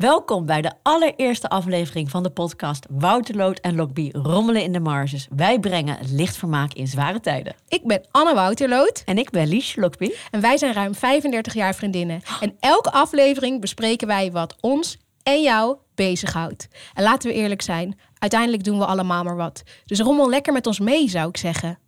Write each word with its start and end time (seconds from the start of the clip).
Welkom 0.00 0.46
bij 0.46 0.62
de 0.62 0.72
allereerste 0.82 1.48
aflevering 1.48 2.10
van 2.10 2.22
de 2.22 2.30
podcast 2.30 2.86
Wouterloot 2.90 3.58
en 3.58 3.74
Lokbie 3.74 4.18
rommelen 4.18 4.62
in 4.62 4.72
de 4.72 4.80
marges. 4.80 5.26
Wij 5.36 5.58
brengen 5.58 5.98
lichtvermaak 6.10 6.72
in 6.72 6.86
zware 6.86 7.20
tijden. 7.20 7.54
Ik 7.68 7.84
ben 7.84 8.06
Anne 8.10 8.34
Wouterloot. 8.34 9.02
En 9.04 9.18
ik 9.18 9.30
ben 9.30 9.48
Liesje 9.48 9.80
Lokbie. 9.80 10.16
En 10.30 10.40
wij 10.40 10.56
zijn 10.56 10.72
ruim 10.72 10.94
35 10.94 11.54
jaar 11.54 11.74
vriendinnen. 11.74 12.22
En 12.40 12.56
elke 12.60 12.92
aflevering 12.92 13.60
bespreken 13.60 14.06
wij 14.06 14.32
wat 14.32 14.56
ons 14.60 14.98
en 15.22 15.42
jou 15.42 15.76
bezighoudt. 15.94 16.68
En 16.94 17.02
laten 17.02 17.30
we 17.30 17.36
eerlijk 17.36 17.62
zijn, 17.62 17.98
uiteindelijk 18.18 18.64
doen 18.64 18.78
we 18.78 18.84
allemaal 18.84 19.24
maar 19.24 19.36
wat. 19.36 19.62
Dus 19.84 20.00
rommel 20.00 20.30
lekker 20.30 20.52
met 20.52 20.66
ons 20.66 20.78
mee, 20.78 21.08
zou 21.08 21.28
ik 21.28 21.36
zeggen. 21.36 21.78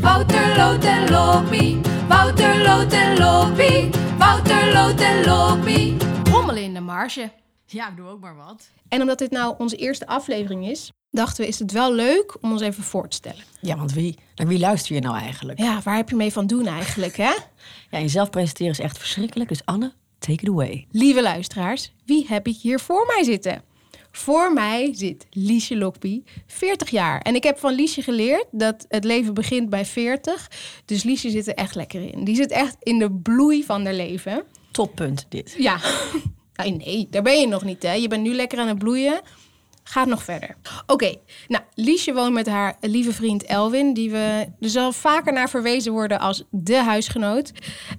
Wouterloot 0.00 0.84
en 0.84 1.10
Lokbie, 1.10 1.80
Wouterloot 2.08 2.92
en 2.92 3.18
Lokbie, 3.18 3.90
Wouterloot 4.18 5.00
en 5.00 5.24
Lokbie. 5.24 6.07
Rommelen 6.30 6.62
in 6.62 6.74
de 6.74 6.80
marge. 6.80 7.30
Ja, 7.66 7.90
doe 7.90 8.06
ook 8.06 8.20
maar 8.20 8.36
wat. 8.36 8.70
En 8.88 9.00
omdat 9.00 9.18
dit 9.18 9.30
nou 9.30 9.54
onze 9.58 9.76
eerste 9.76 10.06
aflevering 10.06 10.68
is, 10.68 10.92
dachten 11.10 11.42
we, 11.42 11.48
is 11.48 11.58
het 11.58 11.72
wel 11.72 11.94
leuk 11.94 12.36
om 12.40 12.52
ons 12.52 12.60
even 12.60 12.82
voor 12.82 13.08
te 13.08 13.16
stellen. 13.16 13.42
Ja, 13.60 13.76
want 13.76 13.92
wie, 13.92 14.16
naar 14.34 14.46
wie 14.46 14.58
luister 14.58 14.94
je 14.94 15.00
nou 15.00 15.16
eigenlijk? 15.18 15.58
Ja, 15.58 15.80
waar 15.84 15.96
heb 15.96 16.08
je 16.08 16.16
mee 16.16 16.32
van 16.32 16.46
doen 16.46 16.66
eigenlijk, 16.66 17.16
hè? 17.16 17.32
Ja, 17.90 17.98
jezelf 18.00 18.30
presenteren 18.30 18.72
is 18.72 18.78
echt 18.78 18.98
verschrikkelijk. 18.98 19.48
Dus 19.48 19.64
Anne, 19.64 19.92
take 20.18 20.42
it 20.42 20.48
away. 20.48 20.86
Lieve 20.90 21.22
luisteraars, 21.22 21.92
wie 22.04 22.26
heb 22.28 22.46
ik 22.46 22.56
hier 22.56 22.80
voor 22.80 23.06
mij 23.06 23.24
zitten? 23.24 23.62
Voor 24.10 24.52
mij 24.52 24.94
zit 24.94 25.26
Liesje 25.30 25.76
Lokbie, 25.76 26.24
40 26.46 26.90
jaar. 26.90 27.20
En 27.20 27.34
ik 27.34 27.42
heb 27.42 27.58
van 27.58 27.74
Liesje 27.74 28.02
geleerd 28.02 28.46
dat 28.50 28.84
het 28.88 29.04
leven 29.04 29.34
begint 29.34 29.70
bij 29.70 29.84
40. 29.84 30.50
Dus 30.84 31.02
Liesje 31.02 31.30
zit 31.30 31.46
er 31.46 31.54
echt 31.54 31.74
lekker 31.74 32.14
in. 32.14 32.24
Die 32.24 32.36
zit 32.36 32.50
echt 32.50 32.76
in 32.82 32.98
de 32.98 33.12
bloei 33.12 33.64
van 33.64 33.84
haar 33.84 33.94
leven. 33.94 34.44
Toppunt 34.70 35.26
dit. 35.28 35.54
Ja, 35.58 35.80
nee, 36.64 37.06
daar 37.10 37.22
ben 37.22 37.40
je 37.40 37.46
nog 37.46 37.64
niet. 37.64 37.82
Hè. 37.82 37.92
Je 37.92 38.08
bent 38.08 38.22
nu 38.22 38.34
lekker 38.34 38.58
aan 38.58 38.68
het 38.68 38.78
bloeien. 38.78 39.20
Gaat 39.82 40.06
nog 40.06 40.22
verder. 40.22 40.56
Oké, 40.86 41.14
nou, 41.48 41.64
Liesje 41.74 42.12
woont 42.12 42.32
met 42.32 42.46
haar 42.46 42.76
lieve 42.80 43.12
vriend 43.12 43.44
Elwin, 43.44 43.94
die 43.94 44.10
we 44.10 44.46
er 44.60 44.68
zal 44.68 44.92
vaker 44.92 45.32
naar 45.32 45.50
verwezen 45.50 45.92
worden 45.92 46.20
als 46.20 46.44
de 46.50 46.76
huisgenoot. 46.76 47.52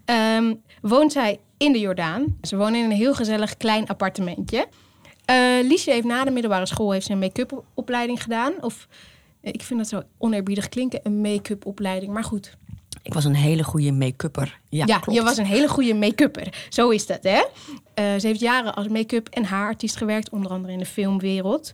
Ehm, 0.06 0.54
woont 0.82 1.12
zij 1.12 1.40
in 1.58 1.72
de 1.72 1.80
Jordaan. 1.80 2.38
Ze 2.42 2.58
wonen 2.58 2.80
in 2.80 2.86
een 2.86 2.98
heel 2.98 3.14
gezellig 3.14 3.58
klein 3.58 3.88
appartementje. 3.88 4.68
Eh 5.26 5.36
Liesje 5.64 5.92
heeft 5.92 6.06
na 6.06 6.24
de 6.24 6.32
middelbare 6.32 6.66
school 6.66 6.92
heeft 6.92 7.06
ze 7.06 7.12
een 7.12 7.20
make-up 7.20 7.64
opleiding 7.74 8.24
gedaan. 8.24 8.54
Of 8.62 8.88
ik 9.42 9.62
vind 9.62 9.80
dat 9.80 9.90
zo 9.90 10.02
oneerbiedig 10.18 10.70
klinken, 10.70 11.00
een 11.04 11.22
make-up 11.22 11.66
opleiding. 11.66 12.14
Maar 12.14 12.24
goed, 12.24 12.58
Ik 13.10 13.16
was 13.16 13.26
een 13.26 13.36
hele 13.36 13.64
goede 13.64 13.92
make-upper. 13.92 14.60
Ja, 14.70 14.86
ja, 14.86 15.00
klopt. 15.00 15.20
je 15.20 15.26
was 15.26 15.38
een 15.38 15.46
hele 15.46 15.68
goede 15.68 15.94
make-upper. 15.94 16.66
Zo 16.70 16.90
is 16.90 17.06
dat, 17.06 17.24
hè? 17.24 17.44
Eh, 17.94 18.20
ze 18.20 18.28
heeft 18.28 18.40
jaren 18.40 18.76
als 18.76 18.88
make-up 18.88 19.28
en 19.30 19.44
haarartiest 19.44 19.96
gewerkt, 19.96 20.30
onder 20.30 20.52
andere 20.52 20.74
in 20.74 20.80
de 20.80 20.86
filmwereld. 20.86 21.74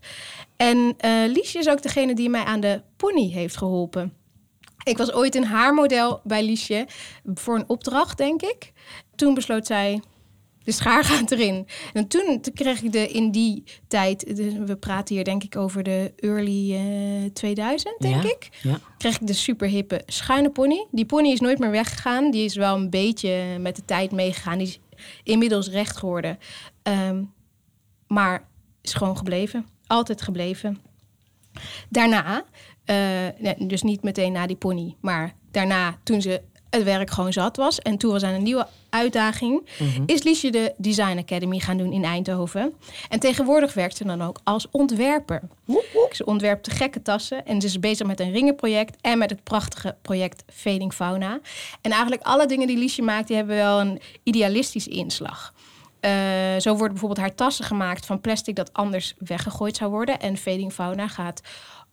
En 0.56 0.94
eh 0.97 1.11
Liesje 1.28 1.59
is 1.59 1.69
ook 1.69 1.81
degene 1.81 2.16
die 2.16 2.30
mij 2.30 2.44
aan 2.44 2.59
de 2.59 2.81
pony 2.97 3.31
heeft 3.31 3.58
geholpen. 3.58 4.13
Ik 4.83 4.97
was 4.97 5.13
ooit 5.13 5.36
een 5.36 5.45
haarmodel 5.45 6.22
bij 6.23 6.44
Liesje 6.44 6.88
voor 7.33 7.56
een 7.56 7.69
opdracht, 7.69 8.17
denk 8.17 8.41
ik. 8.41 8.72
Toen 9.16 9.33
besloot 9.33 9.66
zij, 9.66 10.02
de 10.66 10.71
schaar 10.71 11.03
gaat 11.03 11.31
erin. 11.31 11.67
En 11.94 12.08
toen, 12.08 12.39
toen 12.41 12.53
kreeg 12.53 12.81
ik 12.81 12.91
de 12.91 13.08
in 13.08 13.31
die 13.31 13.63
tijd, 13.88 14.35
de- 14.35 14.63
we 14.66 14.75
praten 14.75 15.16
hier 15.16 15.23
denk 15.23 15.44
ik 15.44 15.55
over 15.57 15.83
de 15.83 16.13
early 16.16 16.73
eh 16.75 17.30
2000, 17.33 17.95
denk 17.99 18.23
Ja, 18.23 18.30
ik 18.30 18.49
Ja. 18.61 18.80
kreeg 18.97 19.19
ik 19.22 19.27
de 19.27 19.33
superhippe 19.33 20.02
schuine 20.05 20.49
pony. 20.49 20.85
Die 20.91 21.05
pony 21.05 21.30
is 21.30 21.39
nooit 21.39 21.59
meer 21.59 21.72
weggegaan. 21.72 22.31
Die 22.31 22.45
is 22.45 22.55
wel 22.55 22.75
een 22.75 22.89
beetje 22.89 23.57
met 23.59 23.75
de 23.75 23.85
tijd 23.85 24.11
meegegaan. 24.11 24.57
Die 24.57 24.67
is 24.67 24.80
inmiddels 25.23 25.69
recht 25.69 25.97
geworden. 25.97 26.38
Ehm, 26.83 27.23
maar 28.07 28.47
is 28.81 28.94
gewoon 28.94 29.17
gebleven. 29.17 29.66
Altijd 29.88 30.22
gebleven. 30.22 30.79
Daarna, 31.89 32.44
eh, 32.85 32.95
nee, 33.38 33.55
dus 33.67 33.81
niet 33.81 34.03
meteen 34.03 34.31
na 34.31 34.47
die 34.47 34.55
pony, 34.55 34.95
maar 35.01 35.35
daarna 35.51 35.97
toen 36.03 36.22
ze 36.22 36.41
het 36.69 36.84
werk 36.84 37.11
gewoon 37.11 37.34
zat 37.34 37.57
was 37.57 37.79
en 37.79 37.97
toen 37.97 38.11
was 38.11 38.23
aan 38.23 38.34
een 38.34 38.44
nieuwe 38.44 38.67
uitdaging, 38.95 39.67
is 40.06 40.23
Liesje 40.23 40.50
de 40.50 40.73
Design 40.78 41.17
Academy 41.17 41.59
gaan 41.59 41.78
doen 41.78 41.91
in 41.91 42.03
Eindhoven. 42.03 42.73
En 43.09 43.19
tegenwoordig 43.19 43.73
werkt 43.73 43.97
ze 43.97 44.06
dan 44.06 44.22
ook 44.22 44.39
als 44.44 44.67
ontwerper. 44.72 45.41
Ze 46.11 46.25
ontwerpt 46.25 46.66
de 46.66 46.72
gekke 46.72 47.01
tassen 47.01 47.45
en 47.45 47.61
ze 47.61 47.67
is 47.67 47.79
bezig 47.79 48.07
met 48.07 48.19
een 48.19 48.31
ringenproject 48.31 48.97
en 49.01 49.17
met 49.17 49.29
het 49.29 49.44
prachtige 49.44 49.95
project 50.01 50.44
Fading 50.53 50.94
Fauna. 50.94 51.39
En 51.81 51.91
eigenlijk 51.91 52.22
alle 52.22 52.45
dingen 52.45 52.67
die 52.67 52.78
Liesje 52.78 53.01
maakt, 53.01 53.28
die 53.28 53.35
hebben 53.35 53.55
wel 53.55 53.79
een 53.79 54.01
idealistische 54.23 54.89
inslag. 54.89 55.53
Eh, 56.00 56.11
zo 56.59 56.69
worden 56.69 56.89
bijvoorbeeld 56.89 57.19
haar 57.19 57.35
tassen 57.35 57.66
gemaakt 57.66 58.05
van 58.05 58.22
plastic 58.22 58.55
dat 58.55 58.73
anders 58.73 59.13
weggegooid 59.17 59.75
zou 59.78 59.91
worden. 59.91 60.19
En 60.19 60.38
Fading 60.38 60.73
Fauna 60.73 61.07
gaat 61.07 61.41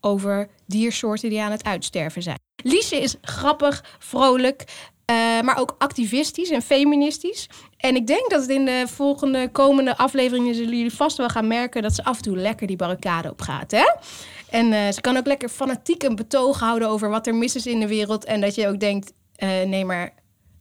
over 0.01 0.49
diersoorten 0.67 1.29
die 1.29 1.43
aan 1.43 1.51
het 1.51 1.65
uitsterven 1.65 2.23
zijn. 2.23 2.39
Liesje 2.63 2.97
is 2.97 3.17
grappig, 3.21 3.85
vrolijk, 3.99 4.65
eh, 5.13 5.41
maar 5.41 5.59
ook 5.59 5.75
activistisch 5.79 6.51
en 6.51 6.63
feministisch. 6.63 7.49
En 7.77 7.97
ik 7.97 8.07
denk 8.07 8.31
dat 8.31 8.41
het 8.41 8.51
in 8.51 8.65
de 8.65 8.85
volgende 8.87 9.49
komende 9.53 9.97
afleveringen 9.97 10.55
zullen 10.55 10.77
jullie 10.77 10.95
vast 10.95 11.17
wel 11.17 11.29
gaan 11.29 11.47
merken 11.47 11.83
dat 11.83 11.95
ze 11.95 12.05
af 12.05 12.17
en 12.17 12.23
toe 12.23 12.37
lekker 12.37 12.67
die 12.67 12.77
barricade 12.77 13.31
op 13.31 13.41
gaat. 13.41 13.71
Hè? 13.71 13.95
En 14.51 14.73
eh, 14.73 14.93
ze 14.93 15.01
kan 15.01 15.17
ook 15.17 15.27
lekker 15.27 15.49
fanatiek 15.49 16.03
een 16.03 16.17
betoog 16.17 16.61
houden 16.61 16.89
over 16.89 17.09
wat 17.09 17.27
er 17.27 17.35
mis 17.35 17.55
is 17.55 17.67
in 17.67 17.81
de 17.81 17.89
wereld. 17.89 18.25
En 18.25 18.41
dat 18.41 18.55
je 18.55 18.69
ook 18.69 18.81
denkt, 18.81 19.13
eh, 19.35 19.49
nee 19.49 19.85
maar, 19.85 20.15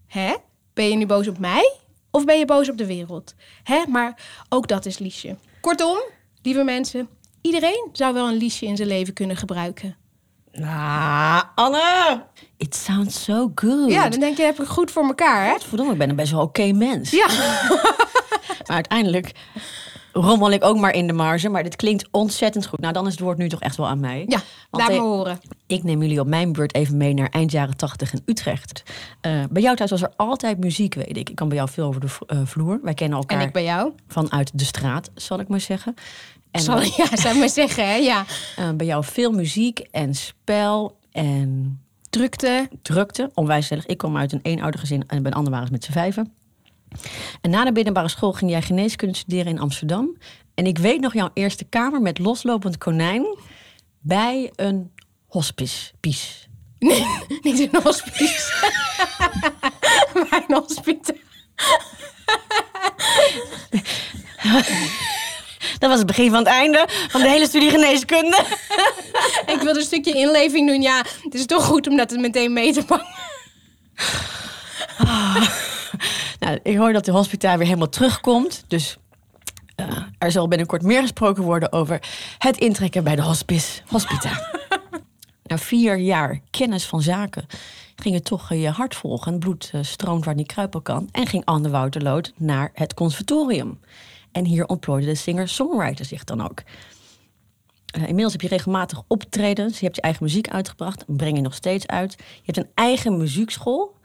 hè? 0.08 0.36
Ben 0.74 0.90
je 0.90 0.96
nu 0.96 1.06
boos 1.06 1.28
op 1.28 1.38
mij? 1.38 1.74
Of 2.12 2.26
ben 2.26 2.40
je 2.40 2.46
boos 2.46 2.70
op 2.70 2.78
de 2.78 2.86
wereld? 2.86 3.34
Hè? 3.64 3.84
Maar 3.88 4.22
ook 4.50 4.68
dat 4.68 4.86
is 4.86 4.98
Liesje. 4.98 5.36
Kortom, 5.62 5.98
lieve 6.42 6.64
mensen, 6.64 7.10
iedereen 7.42 7.90
zou 7.92 8.14
wel 8.14 8.28
een 8.28 8.38
Liesje 8.38 8.66
in 8.66 8.76
zijn 8.76 8.88
leven 8.88 9.14
kunnen 9.14 9.38
gebruiken. 9.38 9.96
Nou, 10.52 11.44
Anne! 11.56 12.24
It 12.62 12.76
sounds 12.76 13.24
so 13.24 13.52
good. 13.56 13.92
Ja, 13.92 14.10
dan 14.10 14.20
denk 14.20 14.38
je, 14.38 14.44
heb 14.44 14.62
ik 14.62 14.68
goed 14.68 14.92
voor 14.92 15.04
elkaar, 15.04 15.46
hè? 15.46 15.56
Verdomme, 15.60 15.92
ik 15.92 15.98
ben 15.98 16.10
een 16.10 16.16
best 16.16 16.32
wel 16.32 16.42
oké 16.42 16.72
mens. 16.72 17.12
Ja. 17.12 17.28
Maar 18.68 18.76
uiteindelijk 18.76 19.32
rommel 20.12 20.52
ik 20.52 20.64
ook 20.64 20.78
maar 20.78 20.94
in 20.94 21.08
de 21.08 21.14
marge. 21.14 21.50
Maar 21.50 21.64
dit 21.64 21.76
klinkt 21.76 22.08
ontzettend 22.12 22.66
goed. 22.66 22.80
Nou, 22.80 22.94
dan 22.94 23.06
is 23.06 23.12
het 23.12 23.22
woord 23.22 23.38
nu 23.38 23.50
toch 23.50 23.60
echt 23.62 23.78
wel 23.78 23.88
aan 23.88 24.00
mij. 24.00 24.24
Ja, 24.28 24.42
Want, 24.70 24.84
laat 24.84 24.88
me 24.88 24.94
eh, 24.94 25.02
horen. 25.02 25.40
Ik 25.68 25.84
neem 25.84 26.02
jullie 26.02 26.20
op 26.20 26.28
mijn 26.28 26.54
beurt 26.54 26.76
even 26.76 26.98
mee 26.98 27.14
naar 27.14 27.30
eind 27.30 27.52
jaren 27.52 27.78
tachtig 27.78 28.14
in 28.14 28.22
Utrecht. 28.26 28.84
Eh, 29.22 29.44
bij 29.50 29.62
jou 29.62 29.76
thuis 29.76 29.90
was 29.90 30.02
er 30.02 30.14
altijd 30.16 30.58
muziek, 30.60 30.94
weet 30.94 31.18
ik. 31.18 31.30
Ik 31.30 31.36
kan 31.36 31.48
bij 31.48 31.58
jou 31.58 31.70
veel 31.70 31.88
over 31.88 32.02
de 32.02 32.08
eh, 32.28 32.40
vloer. 32.44 32.80
Wij 32.84 32.94
kennen 32.94 33.18
elkaar 33.18 33.40
En 33.40 33.48
ik 33.48 33.54
bij 33.54 33.64
jou. 33.64 33.92
vanuit 34.08 34.52
de 34.54 34.66
straat, 34.66 35.10
zal 35.16 35.40
ik 35.40 35.48
maar 35.48 35.62
zeggen. 35.62 35.96
En 36.52 36.62
Zal, 36.62 36.82
ja, 36.98 37.16
zou 37.16 37.34
ik 37.34 37.40
maar 37.40 37.50
zeggen, 37.50 37.88
hè? 37.88 37.96
Ja. 37.96 38.26
bij 38.76 38.86
jou 38.86 39.04
veel 39.04 39.32
muziek 39.32 39.80
en 39.80 40.16
spel 40.16 40.98
en 41.12 41.80
Drukte. 42.12 42.70
drukte. 42.82 43.32
Onwijs 43.34 43.72
Ik 43.72 43.98
kom 43.98 44.18
uit 44.18 44.32
een 44.32 44.40
eenoudergezin 44.42 45.04
en 45.08 45.22
bij 45.22 45.32
de 45.32 45.38
ander 45.38 45.52
waren 45.52 45.68
ze 45.68 45.74
met 45.74 45.84
z'n 45.84 45.92
vijven. 45.92 46.34
En 47.42 47.50
na 47.50 47.64
de 47.64 47.72
middelbare 47.72 48.08
school 48.08 48.34
ging 48.34 48.52
jij 48.52 48.62
geneeskunde 48.62 49.16
studeren 49.16 49.52
in 49.52 49.60
Amsterdam. 49.60 50.18
En 50.54 50.66
ik 50.66 50.78
weet 50.78 51.00
nog 51.00 51.14
jouw 51.14 51.30
eerste 51.34 51.64
kamer 51.64 52.02
met 52.02 52.20
loslopend 52.20 52.78
konijn 52.78 53.38
bij 54.00 54.52
een 54.56 54.92
hospice. 55.28 55.92
Pies. 56.00 56.40
Nee, 56.80 57.06
niet 57.42 57.60
een 57.60 57.82
hospice. 57.84 58.72
maar 60.14 60.44
een 60.48 60.56
hospitaal. 60.56 61.16
Dat 65.78 65.90
was 65.90 65.98
het 65.98 66.08
begin 66.08 66.30
van 66.30 66.40
het 66.40 66.48
einde 66.48 66.86
van 67.08 67.22
de 67.22 67.30
hele 67.30 67.46
studie 67.46 67.70
geneeskunde. 67.70 68.44
Ik 69.54 69.62
wilde 69.62 69.80
een 69.80 69.86
stukje 69.86 70.14
inleving 70.14 70.68
doen. 70.68 70.82
Ja, 70.82 71.06
het 71.24 71.34
is 71.34 71.46
toch 71.46 71.66
goed 71.66 71.88
om 71.88 71.98
dat 71.98 72.12
meteen 72.12 72.54
mee 72.54 72.74
te 72.74 72.86
pakken. 72.86 73.08
Nou, 76.40 76.60
ik 76.64 76.78
hoor 76.78 76.94
dat 76.94 77.06
de 77.06 77.12
hospitaal 77.12 77.58
weer 77.58 77.66
helemaal 77.66 77.90
terugkomt. 77.90 78.64
Dus 78.68 78.98
eh, 79.76 79.88
er 80.18 80.32
zal 80.32 80.48
binnenkort 80.48 80.82
meer 80.82 81.02
gesproken 81.02 81.44
worden 81.44 81.72
over 81.72 82.00
het 82.38 82.58
intrekken 82.58 83.04
bij 83.04 83.16
de 83.16 83.22
hospice. 83.22 83.82
Hospita. 83.88 84.48
Na 85.44 85.58
vier 85.58 85.98
jaar 85.98 86.40
kennis 86.50 86.86
van 86.86 87.02
zaken 87.02 87.46
ging 87.96 88.16
je 88.16 88.22
toch 88.22 88.54
je 88.54 88.70
hart 88.70 88.96
volgen. 88.96 89.32
Het 89.32 89.40
bloed 89.40 89.70
eh, 89.74 89.84
stroomt 89.84 90.20
waar 90.20 90.34
het 90.34 90.44
niet 90.44 90.52
kruipen 90.52 90.82
kan. 90.82 91.10
En 91.12 91.28
ging 91.28 91.46
Anne 91.46 91.70
Wouterloot 91.70 92.34
naar 92.38 92.72
het 92.74 92.94
conservatorium. 92.94 93.80
En 94.32 94.46
hier 94.46 94.66
ontplooide 94.66 95.08
de 95.08 95.16
singer-songwriter 95.16 96.06
zich 96.06 96.24
dan 96.24 96.42
ook. 96.42 96.64
Eh, 97.92 98.02
inmiddels 98.02 98.32
heb 98.32 98.42
je 98.42 98.48
regelmatig 98.48 99.02
optredens. 99.08 99.80
Je 99.80 99.86
hebt 99.86 99.96
je 99.96 100.02
eigen 100.02 100.24
muziek 100.24 100.50
uitgebracht. 100.50 101.06
en 101.06 101.16
Breng 101.16 101.36
je 101.36 101.42
nog 101.42 101.54
steeds 101.54 101.88
uit. 101.88 102.16
Je 102.18 102.52
hebt 102.52 102.58
een 102.58 102.72
eigen 102.74 103.18
muziekschool. 103.18 103.96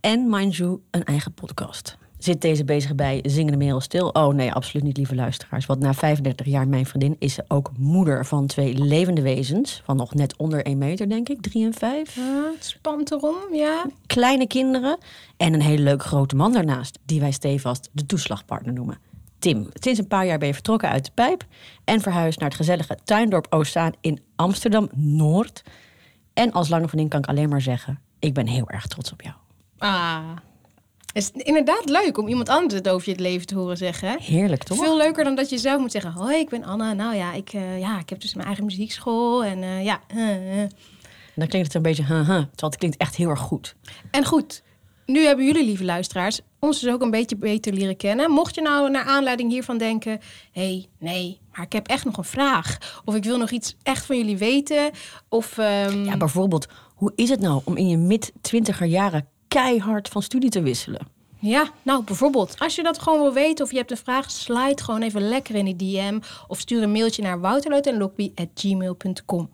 En, 0.00 0.28
mind 0.28 0.56
you, 0.56 0.80
een 0.90 1.04
eigen 1.04 1.32
podcast. 1.32 1.98
Zit 2.18 2.40
deze 2.40 2.64
bezig 2.64 2.94
bij 2.94 3.20
Zingende 3.26 3.56
Merel 3.58 3.80
Stil? 3.80 4.08
Oh 4.08 4.34
nee, 4.34 4.52
absoluut 4.52 4.86
niet, 4.86 4.96
lieve 4.96 5.14
luisteraars. 5.14 5.66
Want 5.66 5.80
na 5.80 5.94
35 5.94 6.46
jaar 6.46 6.68
mijn 6.68 6.86
vriendin 6.86 7.16
is 7.18 7.34
ze 7.34 7.44
ook 7.48 7.70
moeder 7.78 8.26
van 8.26 8.46
twee 8.46 8.74
levende 8.74 9.22
wezens. 9.22 9.80
Van 9.84 9.96
nog 9.96 10.14
net 10.14 10.36
onder 10.36 10.64
1 10.64 10.78
meter, 10.78 11.08
denk 11.08 11.28
ik. 11.28 11.40
3 11.40 11.64
en 11.64 11.74
5. 11.74 12.14
Ja, 12.14 12.50
het 12.54 12.64
spant 12.64 13.12
erom, 13.12 13.54
ja. 13.54 13.86
Kleine 14.06 14.46
kinderen. 14.46 14.98
En 15.36 15.54
een 15.54 15.62
hele 15.62 15.82
leuke 15.82 16.04
grote 16.04 16.36
man 16.36 16.52
daarnaast. 16.52 16.98
Die 17.04 17.20
wij 17.20 17.32
stevast 17.32 17.88
de 17.92 18.06
toeslagpartner 18.06 18.74
noemen. 18.74 18.98
Tim. 19.40 19.68
Sinds 19.72 19.98
een 19.98 20.06
paar 20.06 20.26
jaar 20.26 20.38
ben 20.38 20.48
je 20.48 20.54
vertrokken 20.54 20.88
uit 20.88 21.04
de 21.04 21.10
pijp 21.14 21.44
en 21.84 22.00
verhuisd 22.00 22.38
naar 22.38 22.48
het 22.48 22.58
gezellige 22.58 22.98
Tuindorp 23.04 23.46
Oostzaan 23.50 23.92
in 24.00 24.20
Amsterdam-Noord. 24.36 25.62
En 26.34 26.52
als 26.52 26.68
lange 26.68 26.88
vriendin 26.88 27.08
kan 27.08 27.20
ik 27.20 27.26
alleen 27.26 27.48
maar 27.48 27.60
zeggen, 27.60 28.00
ik 28.18 28.34
ben 28.34 28.46
heel 28.46 28.68
erg 28.68 28.86
trots 28.86 29.12
op 29.12 29.22
jou. 29.22 29.34
Ah. 29.78 30.18
Het 31.12 31.32
is 31.34 31.42
inderdaad 31.44 31.88
leuk 31.88 32.18
om 32.18 32.28
iemand 32.28 32.48
anders 32.48 32.74
het 32.74 32.88
over 32.88 33.08
je 33.08 33.18
leven 33.18 33.46
te 33.46 33.54
horen 33.54 33.76
zeggen. 33.76 34.08
Hè? 34.08 34.16
Heerlijk, 34.18 34.62
toch? 34.62 34.78
Veel 34.78 34.96
leuker 34.96 35.24
dan 35.24 35.34
dat 35.34 35.50
je 35.50 35.58
zelf 35.58 35.80
moet 35.80 35.92
zeggen: 35.92 36.12
Hoi, 36.12 36.36
ik 36.36 36.48
ben 36.48 36.64
Anna. 36.64 36.92
Nou 36.92 37.14
ja, 37.14 37.32
ik, 37.32 37.52
eh, 37.52 37.78
ja, 37.78 37.98
ik 37.98 38.08
heb 38.08 38.20
dus 38.20 38.34
mijn 38.34 38.46
eigen 38.46 38.64
muziekschool. 38.64 39.44
En 39.44 39.62
eh, 39.62 39.84
ja. 39.84 40.00
eh. 40.06 40.18
Dan 41.34 41.48
klinkt 41.48 41.66
het 41.66 41.74
een 41.74 41.82
beetje, 41.82 42.04
huh, 42.04 42.16
huh, 42.16 42.26
terwijl 42.26 42.46
het 42.56 42.76
klinkt 42.76 42.96
echt 42.96 43.16
heel 43.16 43.28
erg 43.28 43.40
goed. 43.40 43.76
En 44.10 44.24
goed, 44.24 44.62
nu 45.06 45.24
hebben 45.24 45.44
jullie, 45.44 45.64
lieve 45.64 45.84
luisteraars, 45.84 46.40
ons 46.60 46.80
dus 46.80 46.92
ook 46.92 47.02
een 47.02 47.10
beetje 47.10 47.36
beter 47.36 47.72
leren 47.72 47.96
kennen. 47.96 48.30
Mocht 48.30 48.54
je 48.54 48.62
nou 48.62 48.90
naar 48.90 49.04
aanleiding 49.04 49.50
hiervan 49.50 49.78
denken: 49.78 50.20
hé, 50.52 50.62
hey, 50.62 50.86
nee, 50.98 51.38
maar 51.52 51.64
ik 51.64 51.72
heb 51.72 51.88
echt 51.88 52.04
nog 52.04 52.16
een 52.16 52.24
vraag. 52.24 53.00
Of 53.04 53.14
ik 53.14 53.24
wil 53.24 53.38
nog 53.38 53.50
iets 53.50 53.76
echt 53.82 54.06
van 54.06 54.16
jullie 54.16 54.38
weten. 54.38 54.90
Of. 55.28 55.58
ehm, 55.58 56.04
Ja, 56.04 56.16
bijvoorbeeld, 56.16 56.66
hoe 56.94 57.12
is 57.14 57.28
het 57.28 57.40
nou 57.40 57.60
om 57.64 57.76
in 57.76 57.88
je 57.88 57.96
mid-twintiger 57.96 58.86
jaren 58.86 59.28
keihard 59.48 60.08
van 60.08 60.22
studie 60.22 60.50
te 60.50 60.62
wisselen? 60.62 61.06
Ja, 61.38 61.70
nou 61.82 62.04
bijvoorbeeld, 62.04 62.54
als 62.58 62.74
je 62.74 62.82
dat 62.82 62.98
gewoon 62.98 63.20
wil 63.20 63.32
weten 63.32 63.64
of 63.64 63.70
je 63.70 63.76
hebt 63.76 63.90
een 63.90 63.96
vraag, 63.96 64.30
slide 64.30 64.82
gewoon 64.82 65.02
even 65.02 65.28
lekker 65.28 65.54
in 65.54 65.64
die 65.64 65.76
DM 65.76 66.18
of 66.48 66.58
stuur 66.58 66.82
een 66.82 66.92
mailtje 66.92 67.22
naar 67.22 67.40
wouterlootenlokby.gmail.com. 67.40 69.48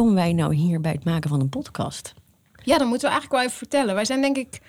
komen 0.00 0.14
wij 0.14 0.32
nou 0.32 0.54
hier 0.54 0.80
bij 0.80 0.92
het 0.92 1.04
maken 1.04 1.30
van 1.30 1.40
een 1.40 1.48
podcast? 1.48 2.14
Ja, 2.62 2.78
dan 2.78 2.88
moeten 2.88 3.08
we 3.08 3.12
eigenlijk 3.12 3.32
wel 3.32 3.42
even 3.42 3.58
vertellen. 3.58 3.94
Wij 3.94 4.04
zijn 4.04 4.20
denk 4.20 4.36
ik 4.36 4.60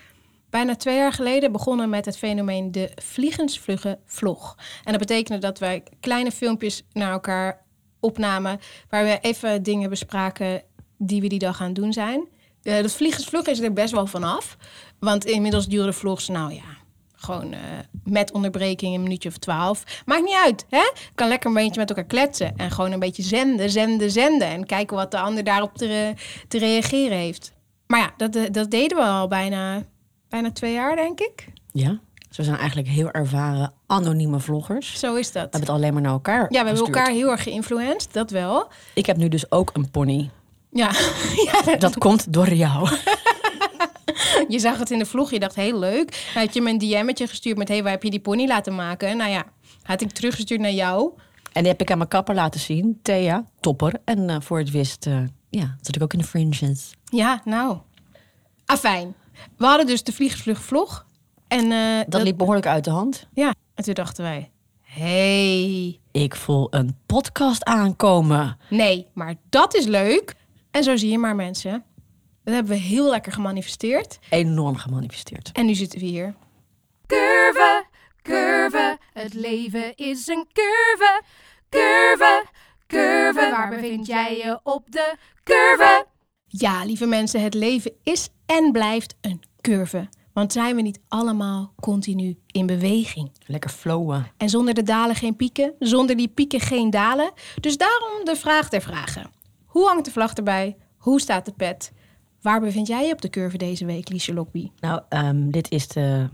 bijna 0.50 0.76
twee 0.76 0.96
jaar 0.96 1.12
geleden 1.12 1.52
begonnen 1.52 1.90
met 1.90 2.04
het 2.04 2.18
fenomeen 2.18 2.72
de 2.72 2.90
vliegensvlugge 2.94 3.98
vlog. 4.04 4.56
En 4.84 4.90
dat 4.90 5.00
betekende 5.00 5.40
dat 5.40 5.58
wij 5.58 5.82
kleine 6.00 6.30
filmpjes 6.30 6.82
naar 6.92 7.12
elkaar 7.12 7.64
opnamen 8.00 8.60
waar 8.88 9.04
we 9.04 9.18
even 9.20 9.62
dingen 9.62 9.90
bespraken 9.90 10.62
die 10.98 11.20
we 11.20 11.28
die 11.28 11.38
dag 11.38 11.60
aan 11.60 11.66
het 11.66 11.74
doen 11.74 11.92
zijn. 11.92 12.28
Eh 12.62 12.82
dat 12.82 12.92
vliegensvlug 12.92 13.46
is 13.46 13.60
er 13.60 13.72
best 13.72 13.92
wel 13.92 14.06
vanaf. 14.06 14.56
Want 14.98 15.24
inmiddels 15.24 15.68
duren 15.68 15.86
de 15.86 15.92
vlogs, 15.92 16.28
nou 16.28 16.52
ja, 16.52 16.81
gewoon 17.22 17.52
eh, 17.52 17.58
met 18.04 18.32
onderbreking 18.32 18.94
een 18.94 19.02
minuutje 19.02 19.28
of 19.28 19.36
twaalf. 19.38 19.84
Maakt 20.06 20.22
niet 20.24 20.38
uit, 20.44 20.66
hè? 20.68 20.90
Kan 21.14 21.28
lekker 21.28 21.48
een 21.48 21.54
beetje 21.56 21.80
met 21.80 21.88
elkaar 21.88 22.04
kletsen. 22.04 22.56
En 22.56 22.70
gewoon 22.70 22.92
een 22.92 22.98
beetje 22.98 23.22
zenden, 23.22 23.70
zenden, 23.70 24.10
zenden. 24.10 24.48
En 24.48 24.66
kijken 24.66 24.96
wat 24.96 25.10
de 25.10 25.18
ander 25.18 25.44
daarop 25.44 25.76
te, 25.76 25.86
re- 25.86 26.14
te 26.48 26.58
reageren 26.58 27.16
heeft. 27.16 27.52
Maar 27.86 28.00
ja, 28.00 28.10
dat, 28.16 28.36
eh, 28.36 28.42
dat 28.50 28.70
deden 28.70 28.96
we 28.96 29.04
al 29.04 29.28
bijna, 29.28 29.82
bijna 30.28 30.50
twee 30.52 30.72
jaar, 30.72 30.96
denk 30.96 31.20
ik. 31.20 31.46
Ja, 31.72 31.98
dus 32.28 32.36
we 32.36 32.42
zijn 32.44 32.56
eigenlijk 32.58 32.88
heel 32.88 33.10
ervaren 33.10 33.72
anonieme 33.86 34.40
vloggers. 34.40 34.98
Zo 34.98 35.14
is 35.14 35.26
We 35.26 35.32
dat. 35.32 35.42
hebben 35.42 35.60
het 35.60 35.70
alleen 35.70 35.92
maar 35.92 36.02
naar 36.02 36.12
elkaar 36.12 36.40
Ja, 36.52 36.60
we 36.60 36.66
hebben 36.68 36.84
elkaar 36.86 37.10
heel 37.10 37.30
erg 37.30 37.42
geïnfluenced, 37.42 38.12
dat 38.12 38.30
wel. 38.30 38.68
Ik 38.94 39.06
heb 39.06 39.16
nu 39.16 39.28
dus 39.28 39.50
ook 39.50 39.70
een 39.72 39.90
pony. 39.90 40.30
Ja, 40.70 40.90
ja 41.66 41.76
Dat 41.76 41.98
komt 41.98 42.32
door 42.32 42.52
jou. 42.52 42.88
je 44.48 44.58
zag 44.58 44.78
het 44.78 44.90
in 44.90 44.98
de 44.98 45.06
vlog, 45.06 45.30
je 45.30 45.38
dacht 45.40 45.54
heel 45.54 45.78
leuk. 45.78 46.30
Dan 46.34 46.42
had 46.42 46.54
je 46.54 46.60
me 46.60 46.70
een 46.70 46.78
DM'tje 46.78 47.26
gestuurd 47.26 47.56
met... 47.56 47.68
hé, 47.68 47.74
hey, 47.74 47.82
waar 47.82 47.92
heb 47.92 48.02
je 48.02 48.10
die 48.10 48.20
pony 48.20 48.46
laten 48.46 48.74
maken? 48.74 49.16
Nou 49.16 49.30
ja, 49.30 49.44
had 49.82 50.00
ik 50.00 50.10
teruggestuurd 50.10 50.60
naar 50.60 50.70
jou. 50.72 51.12
En 51.52 51.62
die 51.62 51.70
heb 51.72 51.80
ik 51.80 51.90
aan 51.90 51.96
mijn 51.98 52.08
kapper 52.08 52.34
laten 52.34 52.60
zien. 52.60 52.98
Thea, 53.02 53.46
topper. 53.60 53.94
En 54.04 54.30
eh, 54.30 54.36
voor 54.40 54.58
het 54.58 54.70
wist, 54.70 55.06
eh, 55.06 55.18
ja, 55.50 55.76
zat 55.80 55.96
ik 55.96 56.02
ook 56.02 56.12
in 56.12 56.18
de 56.18 56.24
fringes. 56.24 56.90
Ja, 57.04 57.40
nou. 57.44 57.78
Afijn. 58.66 59.14
We 59.56 59.66
hadden 59.66 59.86
dus 59.86 60.02
de 60.02 60.12
vliegensvlug 60.12 60.62
vlog. 60.62 61.06
En, 61.48 61.72
eh, 61.72 62.00
Dat 62.08 62.22
liep 62.22 62.38
behoorlijk 62.38 62.66
uit 62.66 62.84
de 62.84 62.90
hand. 62.90 63.26
Ja, 63.34 63.54
en 63.74 63.84
toen 63.84 63.94
dachten 63.94 64.24
wij... 64.24 64.50
hey, 64.80 66.00
Ik 66.12 66.36
voel 66.36 66.66
een 66.70 66.96
podcast 67.06 67.64
aankomen. 67.64 68.56
nee, 68.70 69.06
maar 69.12 69.34
dat 69.48 69.74
is 69.74 69.84
leuk. 69.84 70.34
En 70.70 70.84
zo 70.84 70.96
zie 70.96 71.10
je 71.10 71.18
maar 71.18 71.36
mensen. 71.36 71.84
Dat 72.44 72.54
hebben 72.54 72.72
we 72.72 72.78
heel 72.78 73.10
lekker 73.10 73.32
gemanifesteerd. 73.32 74.18
Enorm 74.30 74.76
gemanifesteerd. 74.76 75.52
En 75.52 75.66
nu 75.66 75.74
zitten 75.74 75.98
we 75.98 76.04
hier. 76.04 76.34
Curve, 77.06 77.84
curve, 78.22 78.98
het 79.12 79.34
leven 79.34 79.94
is 79.96 80.26
een 80.26 80.46
curve. 80.52 81.22
Curve, 81.68 82.44
curve, 82.86 83.50
waar 83.50 83.68
bevind 83.68 84.06
jij 84.06 84.36
je 84.36 84.60
op 84.62 84.92
de 84.92 85.14
curve? 85.44 86.06
Ja, 86.46 86.84
lieve 86.84 87.06
mensen, 87.06 87.42
het 87.42 87.54
leven 87.54 87.92
is 88.02 88.28
en 88.46 88.72
blijft 88.72 89.14
een 89.20 89.42
curve. 89.60 90.08
Want 90.32 90.52
zijn 90.52 90.76
we 90.76 90.82
niet 90.82 91.00
allemaal 91.08 91.72
continu 91.80 92.38
in 92.46 92.66
beweging? 92.66 93.30
Lekker 93.46 93.70
flowen. 93.70 94.26
En 94.36 94.48
zonder 94.48 94.74
de 94.74 94.82
dalen 94.82 95.16
geen 95.16 95.36
pieken, 95.36 95.74
zonder 95.78 96.16
die 96.16 96.28
pieken 96.28 96.60
geen 96.60 96.90
dalen. 96.90 97.32
Dus 97.60 97.76
daarom 97.76 98.24
de 98.24 98.36
vraag 98.36 98.68
der 98.68 98.82
vragen. 98.82 99.30
Hoe 99.66 99.86
hangt 99.86 100.04
de 100.04 100.10
vlag 100.10 100.32
erbij? 100.32 100.76
Hoe 100.96 101.20
staat 101.20 101.44
de 101.44 101.52
pet? 101.52 101.92
Waar 102.42 102.60
bevind 102.60 102.86
jij 102.86 103.06
je 103.06 103.12
op 103.12 103.20
de 103.20 103.30
curve 103.30 103.56
deze 103.56 103.84
week, 103.84 104.08
Liesje 104.08 104.34
Lokby? 104.34 104.70
Nou, 104.80 105.00
ehm, 105.08 105.50
dit 105.50 105.70
is 105.70 105.88
de 105.88 106.28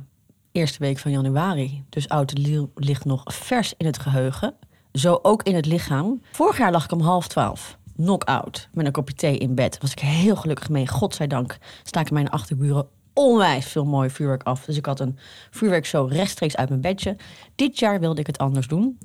eerste 0.53 0.79
week 0.79 0.99
van 0.99 1.11
januari. 1.11 1.85
Dus 1.89 2.09
oud 2.09 2.35
nieuw 2.35 2.71
ligt 2.75 3.05
nog 3.05 3.23
vers 3.25 3.75
in 3.77 3.87
het 3.87 3.99
geheugen. 3.99 4.55
Zo 4.93 5.19
ook 5.23 5.43
in 5.43 5.55
het 5.55 5.67
lichaam. 5.67 6.21
Vorig 6.33 6.59
jaar 6.59 6.71
lag 6.71 6.85
ik 6.85 6.93
om 6.93 7.01
half 7.01 7.29
twaalf. 7.29 7.79
Knock-out. 7.97 8.69
Met 8.73 8.87
een 8.87 8.93
kopje 8.93 9.15
thee 9.15 9.39
in 9.39 9.55
bed. 9.55 9.79
Was 9.81 9.93
ik 9.93 9.99
heel 9.99 10.37
gelukkig 10.37 10.69
mee. 10.69 10.87
Godzijdank 10.87 11.59
staken 11.83 12.15
mijn 12.15 12.31
achterburen 12.31 12.89
onwijs 13.13 13.67
veel 13.67 13.85
mooi 13.85 14.11
vuurwerk 14.11 14.43
af. 14.43 14.65
Dus 14.65 14.77
ik 14.77 14.87
had 14.87 15.01
een 15.01 15.19
vuurwerkshow 15.51 16.13
rechtstreeks 16.13 16.57
uit 16.57 16.69
mijn 16.69 16.81
bedje. 16.81 17.17
Dit 17.55 17.79
jaar 17.79 18.01
wilde 18.01 18.21
ik 18.21 18.27
het 18.27 18.39
anders 18.39 18.69
doen. 18.69 18.99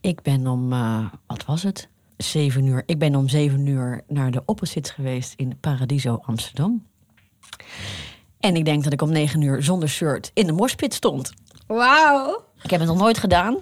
Ik 0.00 0.22
ben 0.22 0.46
om, 0.46 0.72
eh, 0.72 1.04
wat 1.26 1.44
was 1.44 1.62
het? 1.62 1.88
Zeven 2.22 2.66
uur. 2.66 2.82
Ik 2.86 2.98
ben 2.98 3.14
om 3.14 3.28
zeven 3.28 3.66
uur 3.66 4.00
naar 4.08 4.30
de 4.30 4.42
opposites 4.46 4.90
geweest 4.90 5.32
in 5.36 5.58
Paradiso 5.60 6.18
Amsterdam. 6.22 6.86
En 8.40 8.56
ik 8.56 8.64
denk 8.64 8.84
dat 8.84 8.92
ik 8.92 9.02
om 9.02 9.10
negen 9.10 9.42
uur 9.42 9.62
zonder 9.62 9.88
shirt 9.88 10.30
in 10.34 10.46
de 10.46 10.52
morspit 10.52 10.94
stond. 10.94 11.32
Wauw. 11.66 12.44
Ik 12.62 12.70
heb 12.70 12.80
het 12.80 12.88
nog 12.88 12.98
nooit 12.98 13.18
gedaan. 13.18 13.58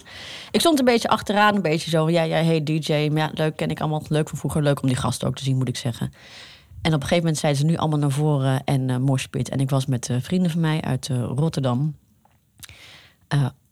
Ik 0.51 0.61
stond 0.61 0.79
een 0.79 0.85
beetje 0.85 1.09
achteraan, 1.09 1.55
een 1.55 1.63
beetje 1.63 1.91
zo. 1.91 2.11
Ja, 2.11 2.23
ja, 2.23 2.37
hey 2.37 2.63
DJ. 2.63 3.09
Maar 3.13 3.23
ja, 3.23 3.31
leuk 3.35 3.57
ken 3.57 3.71
ik 3.71 3.81
allemaal. 3.81 4.03
Leuk 4.09 4.29
van 4.29 4.39
vroeger. 4.39 4.63
Leuk 4.63 4.83
om 4.83 4.89
die 4.89 4.97
gasten 4.97 5.29
ook 5.29 5.37
te 5.37 5.45
zien, 5.45 5.57
moet 5.57 5.69
ik 5.69 5.77
zeggen. 5.77 6.13
En 6.83 6.95
op 6.95 7.01
een 7.01 7.09
gegeven 7.09 7.17
moment 7.17 7.39
zeiden 7.39 7.61
ze 7.61 7.67
nu 7.67 7.77
allemaal 7.77 7.99
naar 7.99 8.11
voren 8.11 8.65
en 8.65 8.91
eh 8.91 8.97
morspit. 8.97 9.49
En 9.49 9.61
ik 9.61 9.71
was 9.71 9.87
met 9.87 10.09
eh, 10.09 10.17
vrienden 10.21 10.51
van 10.51 10.61
mij 10.61 10.81
uit 10.81 11.09
eh, 11.09 11.23
Rotterdam. 11.35 11.95